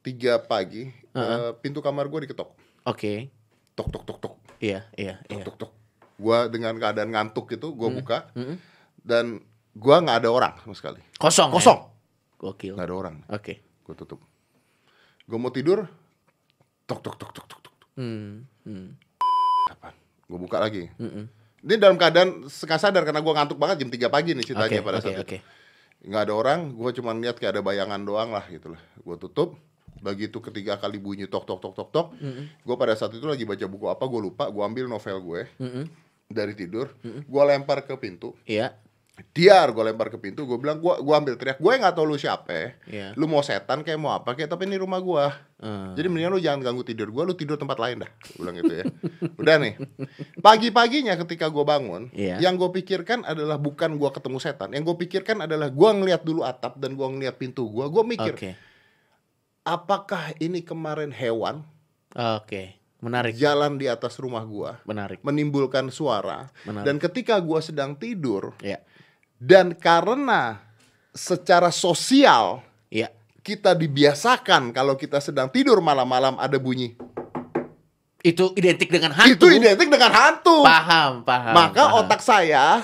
3 0.01 0.13
pagi, 0.42 0.88
eh, 1.12 1.51
pintu 1.58 1.82
kamar 1.82 2.08
gue 2.08 2.24
diketok, 2.24 2.56
Oke. 2.86 3.28
tok 3.74 3.92
tok 3.92 4.04
tok 4.06 4.18
tok, 4.20 4.34
Iya 4.58 4.88
iya 4.94 5.20
tok 5.22 5.34
iya. 5.34 5.44
tok 5.44 5.58
tok. 5.58 5.72
Gue 6.16 6.38
dengan 6.48 6.74
keadaan 6.74 7.12
ngantuk 7.12 7.46
gitu, 7.48 7.74
gue 7.74 7.90
buka 7.92 8.32
Mm-mm. 8.34 8.56
dan 9.00 9.44
gue 9.77 9.96
nggak 9.96 10.17
ada 10.17 10.29
orang 10.29 10.53
sama 10.60 10.74
sekali, 10.74 11.00
Kosong. 11.15 11.50
ya? 11.50 11.53
kosong, 11.53 11.79
Gokil. 12.36 12.74
nggak 12.74 12.88
ada 12.88 12.96
orang. 12.96 13.15
Oke. 13.27 13.62
gue 13.81 13.96
tutup 13.96 14.19
gue 15.24 15.38
mau 15.38 15.48
tidur 15.50 15.88
tok 16.84 17.00
tok 17.00 17.15
tok 17.15 17.31
tok 17.31 17.46
tok 17.46 17.60
tok 17.62 17.74
Hmm. 17.96 18.43
Hmm. 18.62 18.93
kapan 19.65 19.93
gue 20.24 20.38
buka 20.38 20.57
lagi 20.57 20.91
Mm-mm. 20.93 21.25
ini 21.62 21.75
dalam 21.75 21.96
keadaan 21.96 22.46
setengah 22.46 22.77
sadar 22.79 23.03
karena 23.03 23.19
gue 23.19 23.34
ngantuk 23.34 23.55
banget 23.55 23.81
jam 23.81 23.89
3 23.89 24.07
pagi 24.07 24.31
nih 24.31 24.43
ceritanya 24.43 24.69
Oke 24.72 24.84
pada 24.84 24.98
oke 24.98 25.03
saat 25.03 25.17
oke. 25.17 25.38
itu 25.98 26.05
nggak 26.05 26.22
ada 26.22 26.34
orang 26.34 26.60
gue 26.74 26.91
cuma 26.93 27.12
lihat 27.13 27.36
kayak 27.36 27.53
ada 27.53 27.62
bayangan 27.62 28.01
doang 28.01 28.29
lah 28.29 28.46
gitu 28.46 28.69
lah 28.69 28.81
gue 28.93 29.15
tutup 29.17 29.55
begitu 29.98 30.38
ketiga 30.41 30.75
kali 30.75 30.96
bunyi 30.98 31.25
tok 31.25 31.43
tok 31.43 31.60
tok 31.60 31.74
tok 31.74 31.89
tok 31.89 32.07
gue 32.60 32.75
pada 32.77 32.93
saat 32.93 33.12
itu 33.12 33.24
lagi 33.24 33.43
baca 33.43 33.65
buku 33.65 33.88
apa 33.88 34.03
gue 34.03 34.22
lupa 34.22 34.46
gue 34.46 34.62
ambil 34.62 34.86
novel 34.86 35.17
gue 35.22 35.41
Mm-mm. 35.57 35.84
dari 36.25 36.53
tidur 36.53 36.91
gue 37.01 37.41
lempar 37.46 37.81
ke 37.81 37.96
pintu 37.96 38.36
Iya. 38.43 38.75
Diar 39.28 39.70
gue 39.70 39.84
lempar 39.84 40.08
ke 40.08 40.18
pintu 40.18 40.44
gue 40.44 40.56
bilang 40.56 40.78
gue 40.78 40.94
gua 40.96 41.16
ambil 41.16 41.34
teriak 41.34 41.58
gue 41.58 41.70
nggak 41.72 41.90
tahu 41.92 42.06
lu 42.06 42.16
siapa 42.16 42.78
Iya. 42.84 43.14
lu 43.14 43.26
mau 43.26 43.42
setan 43.42 43.82
kayak 43.82 43.98
mau 43.98 44.12
apa 44.12 44.32
kayak 44.32 44.46
tapi 44.48 44.66
ini 44.66 44.78
rumah 44.78 44.98
gue 45.00 45.26
Hmm. 45.58 45.94
jadi 45.94 46.06
mendingan 46.06 46.30
lu 46.30 46.38
jangan 46.40 46.62
ganggu 46.62 46.84
tidur 46.84 47.10
gue 47.10 47.24
lu 47.24 47.34
tidur 47.34 47.58
tempat 47.58 47.76
lain 47.76 47.98
dah 48.00 48.12
Gua 48.30 48.38
bilang 48.40 48.56
gitu 48.60 48.74
ya 48.76 48.86
udah 49.36 49.56
nih 49.58 49.74
pagi 50.38 50.70
paginya 50.70 51.18
ketika 51.18 51.48
gue 51.48 51.64
bangun 51.64 52.14
Iya. 52.14 52.38
yang 52.40 52.54
gue 52.56 52.70
pikirkan 52.72 53.26
adalah 53.26 53.58
bukan 53.58 53.96
gue 53.96 54.10
ketemu 54.12 54.38
setan 54.38 54.70
yang 54.72 54.84
gue 54.84 54.94
pikirkan 54.96 55.42
adalah 55.42 55.68
gue 55.68 55.90
ngeliat 55.92 56.22
dulu 56.22 56.42
atap 56.44 56.78
dan 56.78 56.94
gue 56.94 57.08
ngeliat 57.08 57.36
pintu 57.36 57.66
gue 57.68 57.86
gue 57.86 58.04
mikir 58.08 58.34
Oke. 58.34 58.52
apakah 59.64 60.38
ini 60.38 60.62
kemarin 60.62 61.10
hewan 61.10 61.66
Oke. 62.14 62.78
Menarik. 62.98 63.34
jalan 63.34 63.78
di 63.78 63.86
atas 63.86 64.18
rumah 64.18 64.42
gue 64.42 64.74
Menarik. 64.84 65.22
menimbulkan 65.22 65.90
suara 65.90 66.50
Menarik. 66.64 66.82
dan 66.84 66.96
ketika 67.00 67.38
gue 67.38 67.60
sedang 67.62 67.94
tidur 67.94 68.58
Ya. 68.60 68.82
Dan 69.38 69.74
karena 69.74 70.62
secara 71.13 71.70
sosial 71.74 72.62
Ya. 72.88 73.12
kita 73.44 73.75
dibiasakan 73.75 74.72
kalau 74.72 74.96
kita 74.96 75.20
sedang 75.20 75.51
tidur 75.51 75.79
malam-malam 75.84 76.39
ada 76.39 76.56
bunyi. 76.60 76.96
Itu 78.24 78.51
identik 78.58 78.91
dengan 78.91 79.13
hantu. 79.15 79.36
Itu 79.39 79.48
identik 79.48 79.88
dengan 79.88 80.12
hantu. 80.12 80.63
Paham, 80.65 81.24
paham. 81.24 81.53
Maka 81.56 81.84
paham. 81.88 82.00
otak 82.03 82.22
saya 82.24 82.82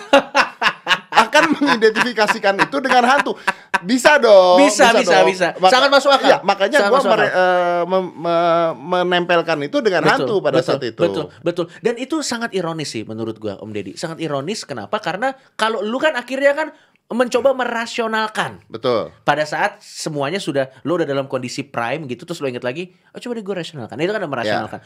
akan 1.23 1.43
mengidentifikasikan 1.57 2.55
itu 2.63 2.77
dengan 2.79 3.03
hantu. 3.03 3.35
Bisa 3.81 4.21
dong. 4.21 4.61
Bisa, 4.61 4.93
bisa, 4.93 5.25
dong. 5.25 5.33
bisa. 5.33 5.47
Sangat 5.57 5.89
masuk 5.89 6.13
akal. 6.13 6.29
Iya, 6.29 6.37
makanya 6.45 6.77
mere- 6.93 7.33
akal. 7.33 7.41
eh, 7.41 7.83
me- 7.89 8.73
menempelkan 9.01 9.57
itu 9.65 9.81
dengan 9.81 10.05
hantu 10.05 10.37
pada 10.45 10.61
betul, 10.61 10.69
saat 10.77 10.83
itu. 10.85 11.01
Betul, 11.01 11.25
betul. 11.41 11.65
Dan 11.81 11.97
itu 11.97 12.21
sangat 12.21 12.53
ironis 12.53 12.93
sih 12.93 13.03
menurut 13.03 13.41
gua, 13.41 13.57
Om 13.57 13.73
Deddy. 13.73 13.97
Sangat 13.97 14.21
ironis 14.21 14.63
kenapa? 14.63 15.01
Karena 15.01 15.33
kalau 15.57 15.81
lu 15.81 15.97
kan 15.97 16.13
akhirnya 16.13 16.53
kan 16.53 16.69
mencoba 17.13 17.53
merasionalkan 17.53 18.63
Betul. 18.71 19.13
pada 19.21 19.45
saat 19.45 19.77
semuanya 19.83 20.41
sudah 20.41 20.71
lo 20.81 20.97
udah 20.97 21.05
dalam 21.05 21.29
kondisi 21.29 21.61
prime 21.61 22.09
gitu 22.09 22.25
terus 22.25 22.41
lo 22.41 22.49
inget 22.49 22.65
lagi 22.65 22.89
oh 23.13 23.19
coba 23.21 23.37
deh 23.37 23.45
gue 23.45 23.53
rasionalkan 23.53 23.99
itu 24.01 24.09
kan 24.09 24.23
ada 24.23 24.31
merasionalkan 24.31 24.79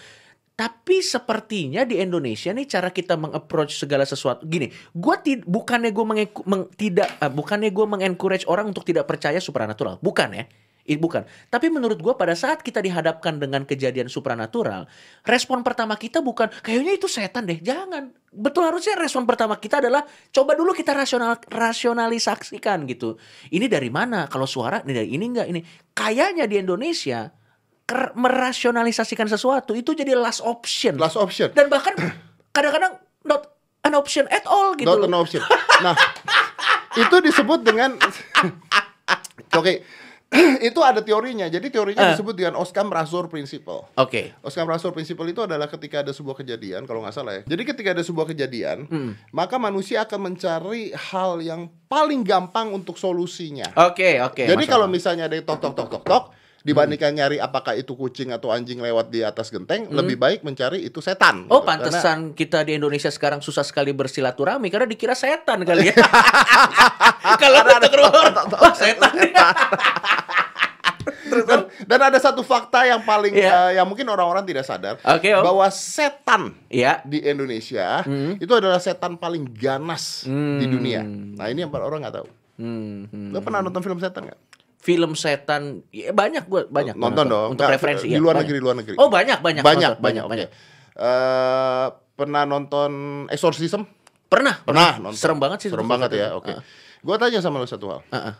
tapi 0.57 1.05
sepertinya 1.05 1.85
di 1.85 2.01
Indonesia 2.01 2.49
nih 2.49 2.65
cara 2.65 2.89
kita 2.89 3.13
mengapproach 3.13 3.77
segala 3.77 4.09
sesuatu. 4.09 4.41
Gini 4.49 4.73
gue 4.73 5.15
ti- 5.21 5.45
bukannya 5.45 5.93
gue 5.93 6.05
mengeku- 6.05 6.45
meng- 6.49 6.73
tidak 6.73 7.13
eh, 7.21 7.29
bukannya 7.29 7.69
gue 7.69 7.85
mengencourage 7.85 8.49
orang 8.49 8.73
untuk 8.73 8.81
tidak 8.81 9.05
percaya 9.05 9.37
supranatural. 9.37 10.01
Bukan 10.01 10.33
ya. 10.33 10.49
I- 10.87 10.97
bukan. 10.97 11.29
Tapi 11.53 11.69
menurut 11.69 12.01
gue 12.01 12.15
pada 12.17 12.33
saat 12.33 12.65
kita 12.65 12.81
dihadapkan 12.81 13.37
dengan 13.37 13.69
kejadian 13.69 14.09
supranatural 14.09 14.89
respon 15.29 15.61
pertama 15.61 15.93
kita 15.93 16.25
bukan 16.25 16.49
kayaknya 16.65 16.97
itu 16.97 17.05
setan 17.05 17.45
deh. 17.45 17.61
Jangan. 17.61 18.09
Betul 18.33 18.65
harusnya 18.65 18.97
respon 18.97 19.29
pertama 19.29 19.61
kita 19.61 19.77
adalah 19.77 20.09
coba 20.33 20.57
dulu 20.57 20.73
kita 20.73 20.97
rasional 20.97 21.37
rasionalisasikan 21.53 22.89
gitu. 22.89 23.13
Ini 23.53 23.69
dari 23.69 23.93
mana? 23.93 24.25
Kalau 24.25 24.49
suara 24.49 24.81
ini 24.81 24.93
dari 24.97 25.09
ini 25.13 25.25
enggak 25.29 25.47
ini. 25.53 25.61
Kayaknya 25.93 26.49
di 26.49 26.55
Indonesia 26.65 27.29
merasionalisasikan 28.13 29.25
sesuatu 29.25 29.71
itu 29.71 29.91
jadi 29.91 30.11
last 30.13 30.43
option 30.43 30.99
Last 30.99 31.15
option. 31.15 31.55
dan 31.55 31.71
bahkan 31.71 31.95
kadang-kadang 32.51 32.99
not 33.23 33.47
an 33.81 33.95
option 33.95 34.27
at 34.27 34.43
all 34.43 34.75
gitu 34.75 34.83
Not 34.83 34.99
loh. 34.99 35.07
an 35.07 35.15
option. 35.15 35.39
Nah, 35.79 35.95
itu 36.93 37.15
disebut 37.21 37.63
dengan 37.63 37.95
Oke. 39.59 39.87
itu 40.59 40.83
ada 40.83 40.99
teorinya. 40.99 41.47
Jadi 41.47 41.71
teorinya 41.71 42.03
Eh. 42.03 42.11
disebut 42.11 42.35
dengan 42.35 42.59
Oskam-Razor 42.59 43.31
Principle. 43.31 43.87
Oke. 43.95 44.35
Oskam-Razor 44.43 44.91
Principle 44.91 45.23
itu 45.25 45.39
adalah 45.39 45.71
ketika 45.71 46.03
ada 46.03 46.11
sebuah 46.11 46.35
kejadian, 46.35 46.83
kalau 46.83 46.99
nggak 46.99 47.15
salah 47.15 47.39
ya. 47.39 47.41
Jadi 47.47 47.63
ketika 47.63 47.95
ada 47.95 48.03
sebuah 48.03 48.27
kejadian, 48.27 48.77
Hmm. 48.85 49.15
maka 49.31 49.55
manusia 49.55 50.03
akan 50.03 50.27
mencari 50.27 50.91
hal 50.91 51.39
yang 51.39 51.71
paling 51.87 52.27
gampang 52.27 52.75
untuk 52.75 52.99
solusinya. 52.99 53.71
Oke, 53.87 54.19
oke. 54.19 54.43
Jadi 54.43 54.59
masuk 54.59 54.73
kalau 54.75 54.91
misalnya 54.91 55.31
ada 55.31 55.39
tok 55.39 55.63
tok 55.63 55.73
tok 55.73 55.87
tok 55.89 56.03
tok, 56.03 56.23
dibandingkan 56.67 57.15
nyari 57.15 57.39
apakah 57.39 57.79
itu 57.79 57.95
kucing 57.95 58.35
atau 58.35 58.51
anjing 58.51 58.83
lewat 58.83 59.07
di 59.07 59.23
atas 59.23 59.47
genteng, 59.47 59.87
lebih 59.87 60.19
baik 60.19 60.43
mencari 60.43 60.83
itu 60.83 60.99
setan. 60.99 61.47
Hmm. 61.47 61.51
Oh, 61.55 61.63
gitu. 61.63 61.71
Karena- 61.71 61.87
pantesan 61.87 62.17
kita 62.35 62.67
di 62.67 62.75
Indonesia 62.75 63.07
sekarang 63.07 63.39
susah 63.39 63.63
sekali 63.63 63.95
bersilaturahmi 63.95 64.67
karena 64.67 64.83
dikira 64.83 65.15
setan 65.15 65.63
kali 65.63 65.89
ya. 65.89 65.95
Kalau 67.41 67.59
ada 67.63 67.87
keluar, 67.87 68.35
wah 68.35 68.75
setan. 68.75 69.11
dan, 71.47 71.59
dan 71.87 71.99
ada 72.03 72.19
satu 72.19 72.43
fakta 72.43 72.83
yang 72.83 73.03
paling 73.03 73.31
Iya. 73.35 73.51
eh, 73.51 73.69
yang 73.79 73.87
mungkin 73.87 74.07
orang-orang 74.07 74.43
tidak 74.43 74.67
sadar 74.67 74.95
Oke, 74.99 75.31
Om. 75.31 75.43
bahwa 75.43 75.67
setan 75.71 76.51
Iya. 76.67 76.99
di 77.07 77.23
Indonesia 77.23 78.03
itu 78.39 78.51
adalah 78.51 78.79
setan 78.83 79.15
paling 79.15 79.47
ganas 79.55 80.27
di 80.27 80.65
dunia. 80.67 81.03
Nah 81.05 81.47
ini 81.47 81.63
yang 81.63 81.71
orang 81.71 82.03
nggak 82.03 82.15
tahu. 82.23 82.27
Hmm, 82.57 83.05
hmm. 83.07 83.29
Lo 83.31 83.39
pernah 83.45 83.61
nonton 83.61 83.85
film 83.85 84.01
setan 84.01 84.25
nggak? 84.25 84.39
Film 84.87 85.11
setan 85.13 85.83
ya, 85.91 86.15
banyak 86.15 86.47
gua 86.47 86.63
banyak 86.65 86.95
Nonton 86.95 87.27
dong. 87.27 87.47
untuk 87.51 87.59
Nggak, 87.59 87.75
referensi 87.75 88.07
di 88.07 88.15
ya, 88.15 88.17
luar 88.17 88.33
banyak. 88.33 88.47
negeri, 88.47 88.57
luar 88.57 88.75
negeri. 88.79 88.95
Oh, 88.95 89.11
banyak 89.11 89.37
banyak 89.37 89.59
banyak, 89.59 89.91
nonton, 89.91 90.01
banyak, 90.01 90.23
banyak. 90.25 90.47
Oke. 90.47 90.97
Eh, 90.97 91.85
pernah 92.15 92.43
nonton 92.43 92.91
Exorcism? 93.27 93.83
Pernah, 94.25 94.59
Pernah 94.61 94.95
nonton. 94.97 95.19
Serem 95.19 95.37
banget 95.37 95.59
sih. 95.61 95.69
Serem 95.69 95.83
banget 95.85 96.11
ya. 96.13 96.31
Oke. 96.33 96.51
Ah, 96.51 96.63
Gua 96.99 97.15
tanya 97.15 97.39
sama 97.39 97.59
lo 97.59 97.67
satu 97.67 97.87
hal. 97.89 97.99
ah, 98.07 98.31
ah. 98.31 98.35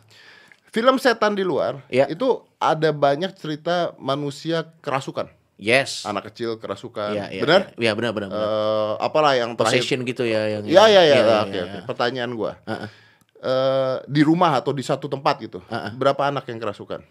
Film 0.68 0.96
setan 0.96 1.32
di 1.32 1.42
luar 1.42 1.84
Iya. 1.88 2.08
itu 2.08 2.28
ada 2.58 2.92
banyak 2.92 3.32
cerita 3.34 3.92
manusia 3.98 4.68
kerasukan, 4.78 5.28
Yes. 5.56 6.04
anak 6.04 6.28
kecil 6.28 6.56
kerasukan. 6.56 7.12
Iya, 7.12 7.26
iya, 7.30 7.42
Benar? 7.42 7.62
Iya, 7.76 7.92
benar 7.94 8.12
benar. 8.12 8.30
benar. 8.30 8.46
Eh, 8.46 8.94
apalah 9.00 9.34
yang 9.34 9.52
terakhir? 9.54 9.80
Possession 9.80 10.00
gitu 10.04 10.24
ya 10.24 10.42
yang 10.50 10.64
Iya 10.64 10.84
iya 10.88 11.02
iya. 11.04 11.24
Oke 11.42 11.60
oke. 11.62 11.78
Pertanyaan 11.86 12.32
gua. 12.34 12.56
Ah, 12.64 12.86
ah. 12.86 12.90
Eh, 13.38 13.98
di 14.10 14.26
rumah 14.26 14.58
atau 14.58 14.74
di 14.74 14.82
satu 14.82 15.06
tempat 15.06 15.38
gitu, 15.38 15.62
Ah, 15.70 15.88
ah. 15.88 15.92
berapa 15.94 16.26
anak 16.26 16.50
yang 16.50 16.58
kerasukan? 16.58 17.06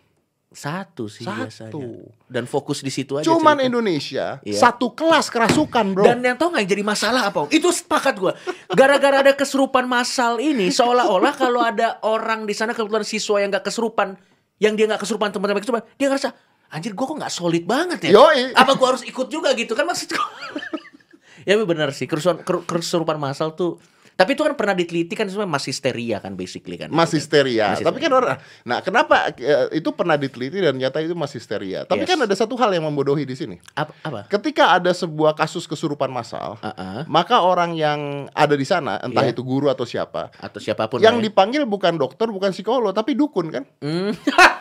Satu 0.49 1.07
sih 1.07 1.23
Satu. 1.23 1.39
biasanya. 1.39 1.87
Dan 2.27 2.49
fokus 2.49 2.81
di 2.81 2.89
situ 2.89 3.15
aja. 3.15 3.23
Cuman 3.23 3.55
cerita. 3.55 3.69
Indonesia 3.69 4.27
Iya. 4.41 4.59
satu 4.59 4.91
kelas 4.91 5.29
kerasukan, 5.29 5.85
bro. 5.93 6.03
Dan 6.03 6.25
yang 6.25 6.35
tau 6.35 6.49
gak 6.49 6.65
yang 6.65 6.71
jadi 6.73 6.83
masalah 6.83 7.29
apa? 7.29 7.47
Itu 7.53 7.71
sepakat 7.71 8.15
gua. 8.17 8.33
Gara-gara 8.69 9.21
ada 9.21 9.33
keserupan 9.33 9.85
massal 9.85 10.41
ini, 10.41 10.67
seolah-olah 10.69 11.31
kalau 11.31 11.61
ada 11.61 12.03
orang 12.03 12.43
di 12.43 12.57
sana 12.57 12.73
kebetulan 12.73 13.05
siswa 13.05 13.37
yang 13.39 13.53
gak 13.53 13.69
keserupan, 13.69 14.19
yang 14.59 14.75
dia 14.75 14.89
gak 14.89 15.03
keserupan 15.03 15.31
teman-teman 15.31 15.61
keserupan, 15.61 15.85
dia 15.95 16.09
ngerasa 16.09 16.35
anjir 16.69 16.91
gua 16.91 17.07
kok 17.07 17.17
gak 17.21 17.35
solid 17.37 17.63
banget 17.63 18.11
ya? 18.11 18.17
Yoi. 18.17 18.51
Apa 18.51 18.75
gua 18.75 18.97
harus 18.97 19.05
ikut 19.05 19.29
juga 19.29 19.53
gitu 19.53 19.77
kan 19.77 19.85
maksud 19.85 20.11
gua. 20.11 20.27
ya 21.47 21.55
benar 21.63 21.95
sih 21.95 22.09
kerusuhan 22.09 22.41
ker- 22.41 22.65
keserupan 22.65 23.15
massal 23.15 23.53
tuh. 23.53 23.79
Tapi 24.17 24.33
itu 24.33 24.41
kan 24.41 24.53
pernah 24.53 24.73
diteliti 24.73 25.13
kan 25.13 25.29
sebenarnya 25.29 25.53
masih 25.53 25.71
histeria 25.71 26.17
kan 26.19 26.33
basically 26.33 26.75
kan. 26.75 26.89
masih 26.89 27.21
histeria. 27.21 27.71
Masih 27.71 27.85
Tapi 27.85 27.99
kan 27.99 28.09
orang, 28.11 28.37
nah 28.63 28.81
kenapa 28.81 29.29
eh, 29.31 29.77
itu 29.77 29.93
pernah 29.93 30.17
diteliti 30.17 30.57
dan 30.57 30.73
nyata 30.75 30.99
itu 30.99 31.13
masih 31.13 31.37
histeria. 31.37 31.85
Tapi 31.85 32.01
Yes. 32.01 32.09
kan 32.09 32.19
ada 32.21 32.33
satu 32.33 32.57
hal 32.57 32.73
yang 32.73 32.83
membodohi 32.83 33.23
di 33.23 33.35
sini. 33.35 33.61
apa? 33.73 33.93
apa? 34.01 34.25
Ketika 34.27 34.73
ada 34.73 34.89
sebuah 34.91 35.33
kasus 35.33 35.65
kesurupan 35.65 36.09
massal, 36.09 36.57
Ah, 36.59 36.73
ah. 36.73 37.01
maka 37.07 37.39
orang 37.39 37.73
yang 37.73 38.01
ada 38.33 38.53
di 38.53 38.65
sana, 38.65 38.97
entah 38.99 39.21
Iya. 39.23 39.31
itu 39.31 39.43
guru 39.43 39.69
atau 39.69 39.85
siapa, 39.85 40.33
Atau 40.35 40.59
siapa 40.59 40.89
pun 40.89 40.99
yang 40.99 41.21
ya. 41.21 41.29
dipanggil 41.29 41.63
bukan 41.63 41.95
dokter, 41.95 42.27
bukan 42.27 42.51
psikolog, 42.51 42.91
tapi 42.91 43.13
dukun 43.13 43.53
kan? 43.53 43.69
Hmm. 43.79 44.17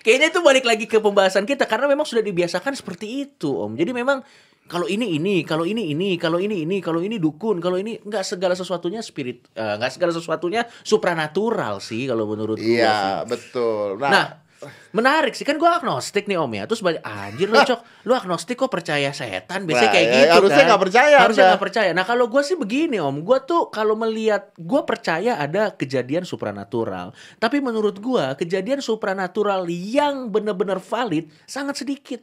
Kayaknya 0.00 0.30
itu 0.30 0.40
balik 0.40 0.62
lagi 0.64 0.86
ke 0.86 0.96
pembahasan 0.96 1.42
kita 1.44 1.66
karena 1.66 1.90
memang 1.90 2.06
sudah 2.06 2.22
dibiasakan 2.22 2.72
seperti 2.72 3.26
itu, 3.26 3.50
Om. 3.50 3.74
Jadi 3.74 3.90
memang 3.90 4.22
kalau 4.70 4.86
ini 4.86 5.18
ini, 5.18 5.42
kalau 5.42 5.66
ini 5.66 5.90
ini, 5.90 6.14
kalau 6.14 6.38
ini 6.38 6.62
ini, 6.62 6.78
kalau 6.78 7.02
ini 7.02 7.18
dukun, 7.18 7.58
kalau 7.58 7.74
ini 7.74 7.98
nggak 7.98 8.22
segala 8.22 8.54
sesuatunya 8.54 9.02
spirit, 9.02 9.50
eh, 9.52 9.74
nggak 9.74 9.90
segala 9.90 10.14
sesuatunya 10.14 10.62
supranatural 10.80 11.82
sih 11.82 12.06
kalau 12.06 12.24
menurut 12.24 12.54
gua 12.54 12.70
Iya, 12.70 12.94
sih. 13.26 13.28
betul. 13.28 13.98
Nah, 13.98 14.10
Nah, 14.10 14.26
menarik 14.92 15.32
sih 15.32 15.42
kan 15.42 15.56
gua 15.56 15.80
agnostik 15.80 16.28
nih 16.28 16.36
Om 16.36 16.52
ya. 16.52 16.64
Terus 16.64 16.80
banyak 16.80 17.00
anjir 17.00 17.48
lu 17.48 17.56
cok, 17.64 17.80
lu 18.04 18.12
agnostik 18.12 18.54
kok 18.54 18.68
percaya 18.68 19.08
setan? 19.10 19.64
Biasanya 19.64 19.88
Nah, 19.88 19.94
kayak 19.96 20.06
ya, 20.06 20.14
gitu 20.20 20.34
harusnya 20.36 20.60
kan. 20.60 20.68
nggak 20.68 20.82
percaya 20.84 21.16
Harusnya 21.18 21.44
nggak 21.48 21.62
percaya. 21.62 21.90
Nah, 21.90 22.04
kalau 22.04 22.24
gua 22.28 22.42
sih 22.44 22.54
begini 22.54 22.96
Om, 22.96 23.16
gua 23.20 23.40
tuh 23.40 23.66
kalau 23.68 23.96
melihat 23.96 24.52
gua 24.54 24.84
percaya 24.84 25.34
ada 25.34 25.72
kejadian 25.72 26.22
supranatural. 26.22 27.10
Tapi 27.36 27.58
menurut 27.58 27.98
gua 27.98 28.36
kejadian 28.36 28.78
supranatural 28.80 29.64
yang 29.66 30.28
benar-benar 30.28 30.78
valid 30.78 31.26
sangat 31.44 31.80
sedikit. 31.80 32.20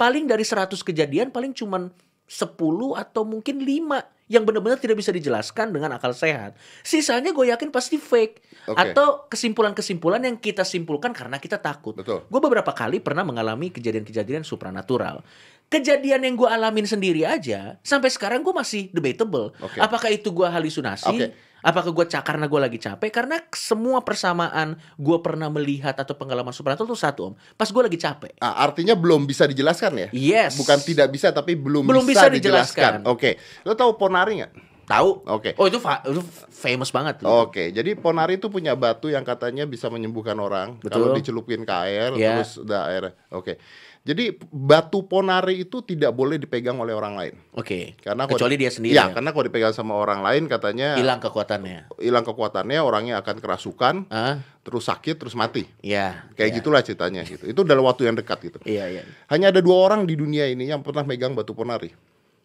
Paling 0.00 0.24
dari 0.24 0.48
100 0.48 0.72
kejadian 0.80 1.28
paling 1.28 1.52
cuman 1.52 1.92
10 2.24 2.56
atau 2.96 3.22
mungkin 3.28 3.60
5 3.60 4.30
yang 4.30 4.46
benar-benar 4.46 4.78
tidak 4.78 5.02
bisa 5.02 5.10
dijelaskan 5.10 5.74
dengan 5.74 5.90
akal 5.98 6.14
sehat. 6.14 6.54
Sisanya 6.86 7.34
gue 7.34 7.50
yakin 7.50 7.74
pasti 7.74 7.98
fake 7.98 8.62
Oke. 8.70 8.78
atau 8.78 9.26
kesimpulan-kesimpulan 9.26 10.22
yang 10.22 10.38
kita 10.38 10.62
simpulkan 10.62 11.10
karena 11.10 11.42
kita 11.42 11.58
takut. 11.58 11.98
Betul. 11.98 12.22
Gue 12.30 12.40
beberapa 12.40 12.70
kali 12.70 13.02
pernah 13.02 13.26
mengalami 13.26 13.74
kejadian-kejadian 13.74 14.46
supranatural. 14.46 15.26
Kejadian 15.66 16.22
yang 16.22 16.38
gue 16.38 16.46
alamin 16.46 16.86
sendiri 16.86 17.26
aja, 17.26 17.82
sampai 17.82 18.06
sekarang 18.06 18.46
gue 18.46 18.54
masih 18.54 18.86
debatable. 18.94 19.50
Oke. 19.58 19.82
Apakah 19.82 20.14
itu 20.14 20.30
gue 20.30 20.46
halusinasi? 20.46 21.10
Oke. 21.10 21.49
Apakah 21.60 21.90
gue 21.90 22.06
cak 22.06 22.22
karena 22.22 22.44
gue 22.44 22.56
lagi 22.58 22.76
capek? 22.76 23.10
Karena 23.10 23.36
semua 23.50 24.00
persamaan 24.00 24.74
gue 24.94 25.18
pernah 25.18 25.48
melihat 25.48 25.92
atau 25.92 26.12
pengalaman 26.12 26.50
supranatural 26.50 26.86
itu 26.86 26.96
satu 26.96 27.20
om. 27.22 27.34
Pas 27.52 27.66
gue 27.66 27.82
lagi 27.82 27.96
capek. 27.96 28.32
ah, 28.38 28.60
artinya 28.60 28.92
belum 28.92 29.24
bisa 29.24 29.44
dijelaskan 29.44 29.92
ya? 29.94 30.08
Yes. 30.10 30.56
Bukan 30.56 30.80
tidak 30.80 31.08
bisa, 31.08 31.30
tapi 31.30 31.52
belum, 31.54 31.84
Belum 31.84 32.02
bisa, 32.02 32.26
bisa 32.26 32.32
dijelaskan. 32.32 33.04
dijelaskan. 33.04 33.12
Oke, 33.12 33.36
lo 33.62 33.72
tahu 33.72 33.94
ponari 33.94 34.40
nggak? 34.40 34.52
Tahu? 34.86 35.22
Oke. 35.30 35.54
Oh 35.54 35.64
itu, 35.64 35.78
fa- 35.78 36.02
itu 36.02 36.18
famous 36.50 36.90
banget. 36.90 37.22
Oke, 37.22 37.70
jadi 37.70 37.94
ponari 37.94 38.36
itu 38.36 38.50
punya 38.50 38.74
batu 38.74 39.06
yang 39.06 39.22
katanya 39.22 39.62
bisa 39.62 39.86
menyembuhkan 39.86 40.34
orang 40.34 40.82
kalau 40.82 41.14
Betul. 41.14 41.18
dicelupin 41.22 41.62
ke 41.62 41.74
air 41.78 42.10
Iya. 42.12 42.42
terus 42.42 42.58
udah 42.58 42.90
air. 42.90 43.14
Oke. 43.30 43.54
Jadi 44.00 44.32
batu 44.48 45.04
ponari 45.04 45.60
itu 45.60 45.84
tidak 45.84 46.16
boleh 46.16 46.40
dipegang 46.40 46.80
oleh 46.80 46.96
orang 46.96 47.20
lain. 47.20 47.34
Oke. 47.52 48.00
Karena 48.00 48.24
kalau 48.24 48.40
Kecuali 48.40 48.56
di- 48.56 48.62
dia 48.64 48.72
sendiri. 48.72 48.96
Ya, 48.96 49.06
ya. 49.06 49.12
karena 49.12 49.28
kalau 49.30 49.44
dipegang 49.44 49.76
sama 49.76 49.92
orang 49.92 50.24
lain 50.24 50.48
katanya 50.48 50.96
Hilang 50.96 51.20
kekuatannya. 51.20 51.92
hilang 52.00 52.24
kekuatannya, 52.24 52.80
orangnya 52.80 53.20
akan 53.20 53.36
kerasukan, 53.38 53.94
Ah, 54.08 54.40
terus 54.64 54.88
sakit, 54.88 55.20
terus 55.20 55.36
mati. 55.36 55.68
ya. 55.84 56.24
Kayak 56.32 56.48
ya. 56.48 56.56
gitulah 56.56 56.80
ceritanya 56.80 57.22
gitu. 57.22 57.44
Itu 57.44 57.60
dalam 57.60 57.84
waktu 57.84 58.08
yang 58.08 58.16
dekat 58.16 58.40
gitu. 58.40 58.58
Iya, 58.64 58.88
iya. 58.88 59.02
Hanya 59.28 59.52
ada 59.52 59.60
dua 59.60 59.76
orang 59.82 60.08
di 60.08 60.16
dunia 60.16 60.48
ini 60.48 60.64
yang 60.64 60.80
pernah 60.80 61.04
megang 61.04 61.36
batu 61.36 61.52
ponari. 61.52 61.92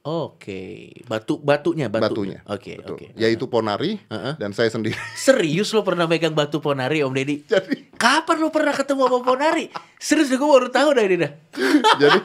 Oke, 0.05 0.93
batu 1.03 1.41
batunya 1.41 1.89
batu. 1.89 2.13
batunya. 2.13 2.45
Oke, 2.45 2.77
Betul. 2.77 2.93
oke. 2.93 3.05
Yaitu 3.17 3.49
Ponari 3.49 3.97
Heeh. 4.05 4.37
dan 4.37 4.53
saya 4.53 4.69
sendiri. 4.69 4.93
Serius 5.17 5.73
lo 5.73 5.81
pernah 5.81 6.05
megang 6.05 6.29
batu 6.31 6.61
Ponari 6.61 7.01
Om 7.01 7.09
Deddy? 7.09 7.41
jadi 7.43 7.89
Kapan 7.95 8.37
lo 8.37 8.53
pernah 8.53 8.69
ketemu 8.69 9.01
sama 9.01 9.19
Ponari? 9.19 9.65
Serius 9.97 10.29
gue 10.29 10.37
baru 10.37 10.69
tahu 10.69 10.93
dah 10.93 11.03
ini 11.03 11.17
dah. 11.17 11.31
jadi 12.01 12.19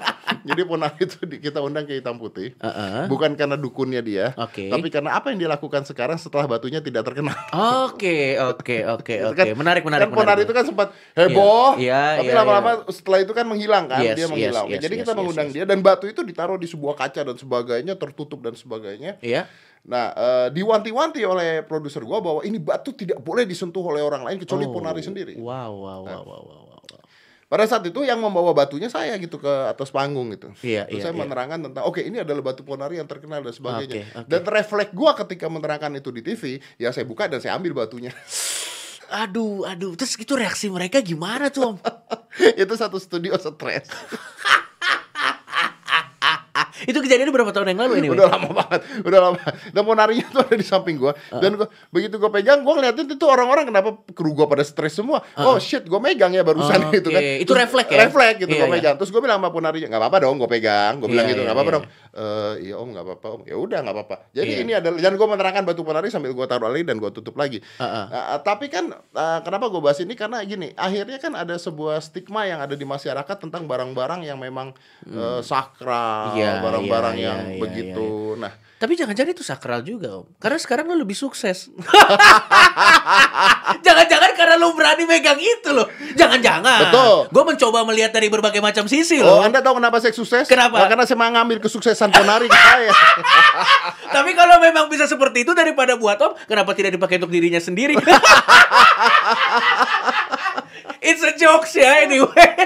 jadi 0.44 0.62
Ponari 0.62 1.00
itu 1.00 1.16
kita 1.40 1.58
undang 1.58 1.88
ke 1.88 1.96
hitam 1.96 2.14
putih. 2.14 2.52
Heeh. 2.54 3.08
Bukan 3.08 3.32
karena 3.32 3.56
dukunnya 3.56 4.00
dia, 4.00 4.36
Oke. 4.36 4.68
tapi 4.68 4.88
karena 4.88 5.16
apa 5.16 5.32
yang 5.32 5.40
dia 5.40 5.48
lakukan 5.48 5.80
sekarang 5.82 6.20
setelah 6.20 6.44
batunya 6.44 6.78
tidak 6.78 7.00
terkenal. 7.02 7.32
Oke, 7.88 8.36
oke, 8.36 8.76
oke, 8.90 9.14
oke. 9.24 9.34
kan- 9.34 9.56
Menarik, 9.56 9.82
menarik, 9.82 10.04
kan 10.04 10.12
Ponari 10.12 10.28
menarik. 10.36 10.44
itu 10.44 10.52
kan 10.52 10.64
sempat 10.64 10.88
heboh, 11.14 11.80
Iya, 11.80 12.20
tapi 12.20 12.28
iya, 12.28 12.36
lama-lama 12.36 12.70
setelah 12.88 13.18
itu 13.20 13.32
kan 13.32 13.44
menghilang 13.44 13.84
kan, 13.86 14.02
Yes, 14.02 14.16
dia 14.16 14.26
menghilang. 14.26 14.66
yes, 14.68 14.76
yes, 14.76 14.82
Jadi 14.82 14.94
yes, 14.94 15.00
kita 15.00 15.12
yes, 15.12 15.18
mengundang 15.18 15.48
yes. 15.48 15.54
dia 15.54 15.64
dan 15.64 15.78
batu 15.80 16.04
itu 16.04 16.20
ditaruh 16.20 16.56
di 16.56 16.66
sebuah 16.66 16.94
kaca 16.94 17.20
dan 17.24 17.36
sebagainya, 17.70 17.94
tertutup 17.94 18.42
dan 18.42 18.58
sebagainya. 18.58 19.22
Iya. 19.22 19.46
Nah, 19.86 20.12
eh, 20.12 20.48
diwanti-wanti 20.50 21.22
oleh 21.22 21.62
produser 21.62 22.02
gua 22.02 22.18
bahwa 22.18 22.42
ini 22.42 22.58
batu 22.58 22.90
tidak 22.92 23.22
boleh 23.22 23.46
disentuh 23.46 23.80
oleh 23.80 24.02
orang 24.02 24.26
lain 24.26 24.42
kecuali 24.42 24.66
Oh, 24.66 24.74
Ponari 24.74 25.00
sendiri. 25.00 25.38
Wow, 25.38 25.72
wow, 25.78 26.00
wow, 26.04 26.22
wow, 26.26 26.42
wow, 26.42 26.62
wow. 26.66 26.78
Pada 27.50 27.66
saat 27.66 27.82
itu 27.82 28.06
yang 28.06 28.22
membawa 28.22 28.54
batunya 28.54 28.86
saya 28.86 29.18
gitu 29.18 29.42
ke 29.42 29.50
atas 29.66 29.90
panggung 29.90 30.30
gitu. 30.30 30.54
Iya, 30.62 30.86
Terus 30.86 31.02
iya, 31.02 31.10
saya 31.10 31.14
iya. 31.18 31.22
menerangkan 31.26 31.58
tentang 31.66 31.82
oke 31.82 31.98
ini 31.98 32.22
adalah 32.22 32.46
batu 32.46 32.62
Ponari 32.62 33.02
yang 33.02 33.10
terkenal 33.10 33.42
dan 33.42 33.50
sebagainya. 33.50 34.06
Oke, 34.06 34.22
oke. 34.22 34.28
Dan 34.30 34.42
refleks 34.46 34.94
gua 34.94 35.18
ketika 35.18 35.50
menerangkan 35.50 35.90
itu 35.98 36.14
di 36.14 36.22
TV, 36.22 36.62
ya 36.78 36.94
saya 36.94 37.02
buka 37.02 37.26
dan 37.26 37.42
saya 37.42 37.58
ambil 37.58 37.74
batunya. 37.74 38.14
Aduh, 39.10 39.66
aduh. 39.66 39.98
Terus 39.98 40.14
itu 40.22 40.38
reaksi 40.38 40.70
mereka 40.70 41.02
gimana 41.02 41.50
tuh, 41.50 41.74
Om? 41.74 41.76
itu 42.62 42.74
satu 42.78 42.94
studio 43.02 43.34
stres. 43.34 43.90
itu 46.86 46.98
kejadian 47.00 47.28
berapa 47.30 47.50
tahun 47.50 47.74
yang 47.74 47.80
lalu 47.84 47.94
ini? 48.04 48.08
udah 48.10 48.26
lama 48.30 48.48
banget, 48.52 48.80
udah 49.02 49.20
lama. 49.20 49.40
Dan 49.72 49.82
Ponarinya 49.82 50.26
tuh 50.30 50.40
ada 50.44 50.54
di 50.54 50.66
samping 50.66 50.96
gua. 50.96 51.12
Dan 51.30 51.56
gua 51.56 51.68
begitu 51.90 52.16
gua 52.16 52.30
pegang, 52.30 52.62
gua 52.62 52.78
ngeliatin 52.78 53.06
itu 53.08 53.26
orang-orang 53.26 53.68
kenapa 53.68 53.88
kru 54.12 54.32
gua 54.32 54.46
pada 54.46 54.62
stres 54.62 54.94
semua. 54.94 55.20
Oh 55.36 55.56
shit, 55.56 55.84
gua 55.84 55.98
megang 55.98 56.32
ya 56.32 56.40
barusan 56.40 56.80
Oh, 56.80 56.92
gitu 56.96 57.10
kan. 57.10 57.22
Itu 57.22 57.52
refleks 57.52 57.90
ya? 57.90 58.06
Refleks 58.06 58.36
gitu 58.40 58.50
Iya, 58.52 58.64
gua 58.64 58.68
iya. 58.68 58.74
megang. 58.78 58.94
Terus 58.96 59.10
gua 59.10 59.20
bilang 59.24 59.38
sama 59.42 59.50
Ponarinya, 59.50 59.88
nggak 59.90 60.00
apa-apa 60.00 60.18
dong, 60.22 60.36
gua 60.38 60.48
pegang. 60.48 60.92
Gua 61.00 61.08
bilang 61.08 61.26
Iya, 61.26 61.32
gitu, 61.34 61.40
iya, 61.42 61.46
nggak 61.50 61.56
apa-apa 61.56 61.70
iya. 61.70 61.76
dong. 61.78 61.84
Eh, 62.10 62.52
iya 62.70 62.74
om, 62.78 62.88
nggak 62.90 63.04
apa-apa 63.06 63.26
om. 63.30 63.40
Ya 63.46 63.56
udah 63.56 63.78
nggak 63.82 63.94
apa-apa. 63.96 64.16
Jadi 64.32 64.52
Iya. 64.54 64.62
ini 64.64 64.72
adalah 64.76 64.98
dan 65.00 65.12
gua 65.16 65.28
menerangkan 65.30 65.62
batu 65.64 65.82
Ponari 65.82 66.08
sambil 66.10 66.32
gua 66.32 66.46
taruh 66.46 66.70
lagi 66.70 66.84
dan 66.84 66.96
gua 66.98 67.10
tutup 67.10 67.34
lagi. 67.34 67.58
Nah, 67.80 68.38
tapi 68.40 68.66
kan 68.68 68.90
eh, 68.94 69.38
kenapa 69.42 69.66
gue 69.68 69.80
bahas 69.82 69.98
ini 70.00 70.14
karena 70.14 70.42
gini, 70.42 70.72
akhirnya 70.74 71.18
kan 71.18 71.32
ada 71.34 71.54
sebuah 71.56 71.98
stigma 72.00 72.46
yang 72.46 72.60
ada 72.60 72.74
di 72.74 72.84
masyarakat 72.84 73.36
tentang 73.40 73.66
barang-barang 73.66 74.26
yang 74.26 74.38
memang 74.38 74.72
eh, 75.06 75.40
sakral, 75.42 76.34
Iya, 76.34 76.60
barang-barang 76.70 77.16
iya, 77.18 77.26
yang 77.26 77.38
iya, 77.42 77.50
iya, 77.50 77.60
begitu. 77.60 78.06
Nah, 78.38 78.52
Tapi 78.80 78.96
jangan-jangan 78.96 79.36
itu 79.36 79.44
sakral 79.44 79.84
juga, 79.84 80.24
Om. 80.24 80.40
Karena 80.40 80.56
sekarang 80.56 80.88
lo 80.88 80.96
lebih 80.96 81.12
sukses. 81.12 81.68
Jangan-jangan 83.86 84.32
karena 84.32 84.56
lo 84.56 84.72
berani 84.72 85.04
megang 85.04 85.36
itu 85.36 85.68
loh. 85.68 85.84
Jangan-jangan. 86.16 86.88
Betul. 86.88 87.28
Gue 87.28 87.44
mencoba 87.44 87.84
melihat 87.84 88.08
dari 88.16 88.32
berbagai 88.32 88.64
macam 88.64 88.88
sisi 88.88 89.20
oh 89.20 89.28
loh. 89.28 89.44
Anda 89.44 89.60
tahu 89.60 89.76
kenapa 89.76 90.00
saya 90.00 90.16
sukses? 90.16 90.48
Kenapa? 90.48 90.80
Nah, 90.80 90.88
karena 90.88 91.04
saya 91.04 91.20
mau 91.20 91.28
ngambil 91.28 91.60
kesuksesan 91.60 92.08
Ponari 92.08 92.48
ke 92.48 92.56
saya. 92.56 92.88
Tapi 94.16 94.32
kalau 94.32 94.56
memang 94.64 94.88
bisa 94.88 95.04
seperti 95.04 95.44
itu 95.44 95.52
daripada 95.52 96.00
buat 96.00 96.16
Om, 96.16 96.32
kenapa 96.48 96.72
tidak 96.72 96.96
dipakai 96.96 97.20
untuk 97.20 97.36
dirinya 97.36 97.60
sendiri? 97.60 98.00
It's 101.04 101.20
a 101.20 101.36
jokes 101.36 101.76
ya 101.76 102.04
anyway. 102.04 102.56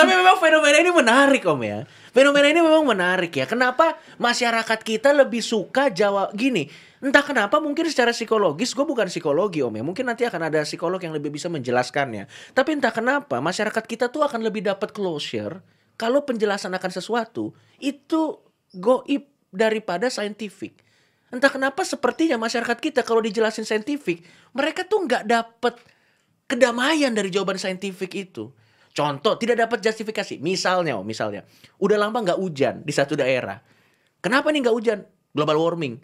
Tapi 0.00 0.12
memang 0.16 0.36
fenomena 0.40 0.76
ini 0.80 0.90
menarik 0.90 1.44
Om 1.44 1.60
ya. 1.60 1.84
Fenomena 2.10 2.48
ini 2.50 2.60
memang 2.64 2.82
menarik 2.82 3.30
ya. 3.36 3.46
Kenapa 3.46 4.00
masyarakat 4.18 4.80
kita 4.82 5.14
lebih 5.14 5.44
suka 5.44 5.92
jawab 5.92 6.34
gini? 6.34 6.66
Entah 7.00 7.22
kenapa 7.22 7.62
mungkin 7.62 7.86
secara 7.86 8.10
psikologis, 8.10 8.74
gue 8.76 8.82
bukan 8.84 9.08
psikologi 9.08 9.64
om 9.64 9.72
ya. 9.72 9.80
Mungkin 9.80 10.04
nanti 10.04 10.28
akan 10.28 10.52
ada 10.52 10.66
psikolog 10.66 11.00
yang 11.00 11.16
lebih 11.16 11.32
bisa 11.32 11.48
menjelaskannya. 11.48 12.28
Tapi 12.52 12.76
entah 12.76 12.92
kenapa 12.92 13.38
masyarakat 13.40 13.84
kita 13.86 14.12
tuh 14.12 14.26
akan 14.26 14.42
lebih 14.44 14.66
dapat 14.66 14.92
closure 14.92 15.64
kalau 15.96 16.26
penjelasan 16.26 16.74
akan 16.76 16.90
sesuatu 16.92 17.56
itu 17.80 18.36
goib 18.74 19.24
daripada 19.48 20.12
scientific. 20.12 20.76
Entah 21.30 21.48
kenapa 21.48 21.86
sepertinya 21.86 22.36
masyarakat 22.42 22.76
kita 22.82 23.00
kalau 23.06 23.22
dijelasin 23.22 23.62
scientific, 23.62 24.26
mereka 24.50 24.82
tuh 24.82 25.06
nggak 25.06 25.24
dapat 25.30 25.78
kedamaian 26.50 27.14
dari 27.14 27.30
jawaban 27.30 27.54
saintifik 27.54 28.12
itu. 28.18 28.50
Contoh, 28.90 29.38
tidak 29.38 29.56
dapat 29.66 29.78
justifikasi. 29.86 30.42
Misalnya, 30.42 30.98
oh, 30.98 31.06
misalnya, 31.06 31.46
udah 31.78 31.96
lama 31.96 32.18
nggak 32.26 32.38
hujan 32.38 32.74
di 32.82 32.90
satu 32.90 33.14
daerah. 33.14 33.62
Kenapa 34.18 34.50
nih 34.50 34.66
nggak 34.66 34.76
hujan? 34.76 34.98
Global 35.30 35.56
warming. 35.56 35.94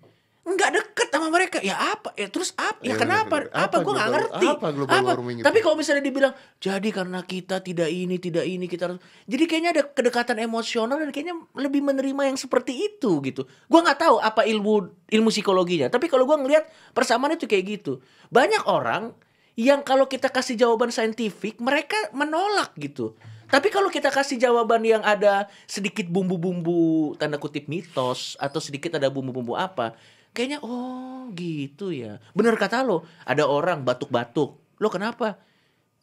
Nggak 0.46 0.70
deket 0.78 1.08
sama 1.10 1.26
mereka. 1.34 1.58
Ya 1.58 1.74
apa? 1.74 2.14
Ya 2.14 2.30
terus 2.30 2.54
apa? 2.54 2.78
Ya, 2.86 2.94
Ya, 2.94 3.02
kenapa? 3.02 3.50
Apa? 3.50 3.66
Apa 3.66 3.76
Gue 3.82 3.92
nggak 3.98 4.10
ngerti. 4.14 4.46
apa 4.46 4.66
global 4.70 5.02
warming 5.02 5.36
itu? 5.42 5.44
Tapi 5.50 5.58
kalau 5.58 5.74
misalnya 5.74 6.02
dibilang, 6.06 6.32
jadi 6.62 6.88
karena 6.94 7.20
kita 7.26 7.58
tidak 7.66 7.90
ini, 7.90 8.16
tidak 8.22 8.46
ini, 8.46 8.70
kita 8.70 8.86
harus... 8.86 9.02
Jadi 9.26 9.44
kayaknya 9.50 9.70
ada 9.74 9.82
kedekatan 9.90 10.38
emosional 10.38 11.02
dan 11.02 11.10
kayaknya 11.10 11.34
lebih 11.58 11.82
menerima 11.82 12.22
yang 12.30 12.38
seperti 12.38 12.78
itu 12.78 13.18
gitu. 13.26 13.42
Gua 13.66 13.82
nggak 13.82 13.98
tahu 13.98 14.22
apa 14.22 14.46
ilmu 14.46 14.86
ilmu 15.10 15.28
psikologinya. 15.34 15.90
Tapi 15.90 16.06
kalau 16.06 16.22
gua 16.22 16.38
ngelihat 16.38 16.70
persamaan 16.94 17.34
itu 17.34 17.50
kayak 17.50 17.82
gitu. 17.82 17.98
Banyak 18.30 18.70
orang 18.70 19.10
yang 19.56 19.80
kalau 19.80 20.04
kita 20.04 20.28
kasih 20.28 20.54
jawaban 20.54 20.92
saintifik, 20.92 21.56
mereka 21.64 21.96
menolak 22.12 22.76
gitu. 22.76 23.16
Tapi 23.48 23.72
kalau 23.72 23.88
kita 23.88 24.12
kasih 24.12 24.36
jawaban 24.36 24.84
yang 24.84 25.00
ada 25.00 25.48
sedikit 25.64 26.04
bumbu-bumbu 26.12 27.16
tanda 27.16 27.40
kutip 27.40 27.70
mitos 27.70 28.36
atau 28.36 28.60
sedikit 28.60 29.00
ada 29.00 29.08
bumbu-bumbu 29.08 29.56
apa, 29.56 29.96
kayaknya 30.36 30.60
oh 30.60 31.32
gitu 31.32 31.88
ya. 31.94 32.20
Bener 32.36 32.58
kata 32.60 32.84
lo, 32.84 33.08
ada 33.24 33.48
orang 33.48 33.80
batuk-batuk. 33.80 34.60
Lo 34.76 34.88
kenapa? 34.92 35.40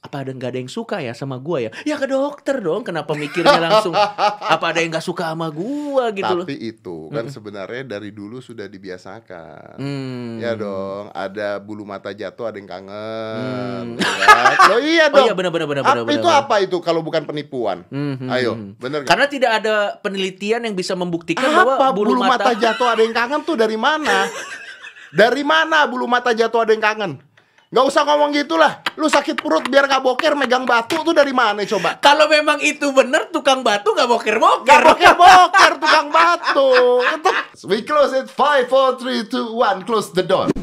Apa 0.03 0.27
ada 0.27 0.35
nggak 0.35 0.51
ada 0.51 0.59
yang 0.59 0.67
suka 0.67 0.99
ya 0.99 1.15
sama 1.15 1.39
gua 1.39 1.63
ya? 1.63 1.71
Ya 1.87 1.95
ke 1.95 2.11
dokter 2.11 2.59
dong. 2.59 2.83
Kenapa 2.83 3.15
mikirnya 3.15 3.55
langsung? 3.55 3.95
Apa 3.95 4.75
ada 4.75 4.83
yang 4.83 4.91
nggak 4.91 5.07
suka 5.07 5.31
sama 5.31 5.47
gua 5.47 6.11
gitu 6.11 6.43
loh? 6.43 6.43
Tapi 6.43 6.59
itu 6.59 7.07
kan 7.07 7.31
sebenarnya 7.31 7.87
dari 7.87 8.11
dulu 8.11 8.43
sudah 8.43 8.67
dibiasakan. 8.67 9.79
Hmm. 9.79 10.43
Ya 10.43 10.59
dong, 10.59 11.07
ada 11.15 11.55
bulu 11.63 11.87
mata 11.87 12.11
jatuh, 12.11 12.51
ada 12.51 12.59
yang 12.59 12.67
kangen. 12.67 13.95
Hmm. 13.95 14.03
ya 14.03 14.27
kan? 14.27 14.55
Loh 14.75 14.81
iya 14.83 15.05
Oh 15.13 15.15
dong. 15.15 15.25
iya 15.31 15.33
benar 15.39 15.51
benar 15.55 15.67
benar 15.71 15.83
apa 15.87 16.03
benar. 16.03 16.19
itu 16.19 16.27
benar. 16.27 16.41
apa 16.43 16.55
itu 16.59 16.77
kalau 16.83 16.99
bukan 16.99 17.23
penipuan? 17.23 17.87
Hmm, 17.87 18.19
hmm, 18.19 18.29
Ayo, 18.29 18.59
hmm. 18.59 18.69
bener 18.83 18.99
nggak? 19.07 19.09
Karena 19.09 19.25
tidak 19.31 19.51
ada 19.63 19.75
penelitian 20.03 20.67
yang 20.67 20.75
bisa 20.75 20.99
membuktikan 20.99 21.47
apa 21.47 21.79
bahwa 21.79 21.95
bulu, 21.95 22.19
mata... 22.19 22.51
jatuh 22.51 22.91
ada 22.91 23.01
yang 23.07 23.15
kangen 23.15 23.39
tuh 23.47 23.55
dari 23.55 23.79
mana? 23.79 24.27
dari 25.23 25.47
mana 25.47 25.87
bulu 25.87 26.11
mata 26.11 26.35
jatuh 26.35 26.67
ada 26.67 26.75
yang 26.75 26.83
kangen? 26.83 27.32
Gak 27.73 27.89
usah 27.89 28.05
ngomong 28.05 28.37
gitulah. 28.37 28.85
Lu 29.01 29.09
sakit 29.09 29.41
perut 29.41 29.65
biar 29.65 29.89
gak 29.89 30.05
boker 30.05 30.37
megang 30.37 30.61
batu 30.61 31.01
tuh 31.01 31.09
dari 31.09 31.33
mana 31.33 31.65
coba? 31.65 31.97
Kalau 31.97 32.29
memang 32.29 32.61
itu 32.61 32.93
benar 32.93 33.33
tukang 33.33 33.65
batu 33.65 33.97
nggak 33.97 34.05
boker-boker. 34.05 34.69
Gak 34.69 34.81
boker-boker 34.85 35.71
tukang 35.81 36.13
batu. 36.13 37.01
We 37.65 37.81
close 37.81 38.13
it 38.13 38.29
5, 38.29 38.69
4, 38.69 39.25
3, 39.25 39.25
2, 39.25 39.57
1 39.57 39.87
Close 39.89 40.13
the 40.13 40.21
door 40.21 40.53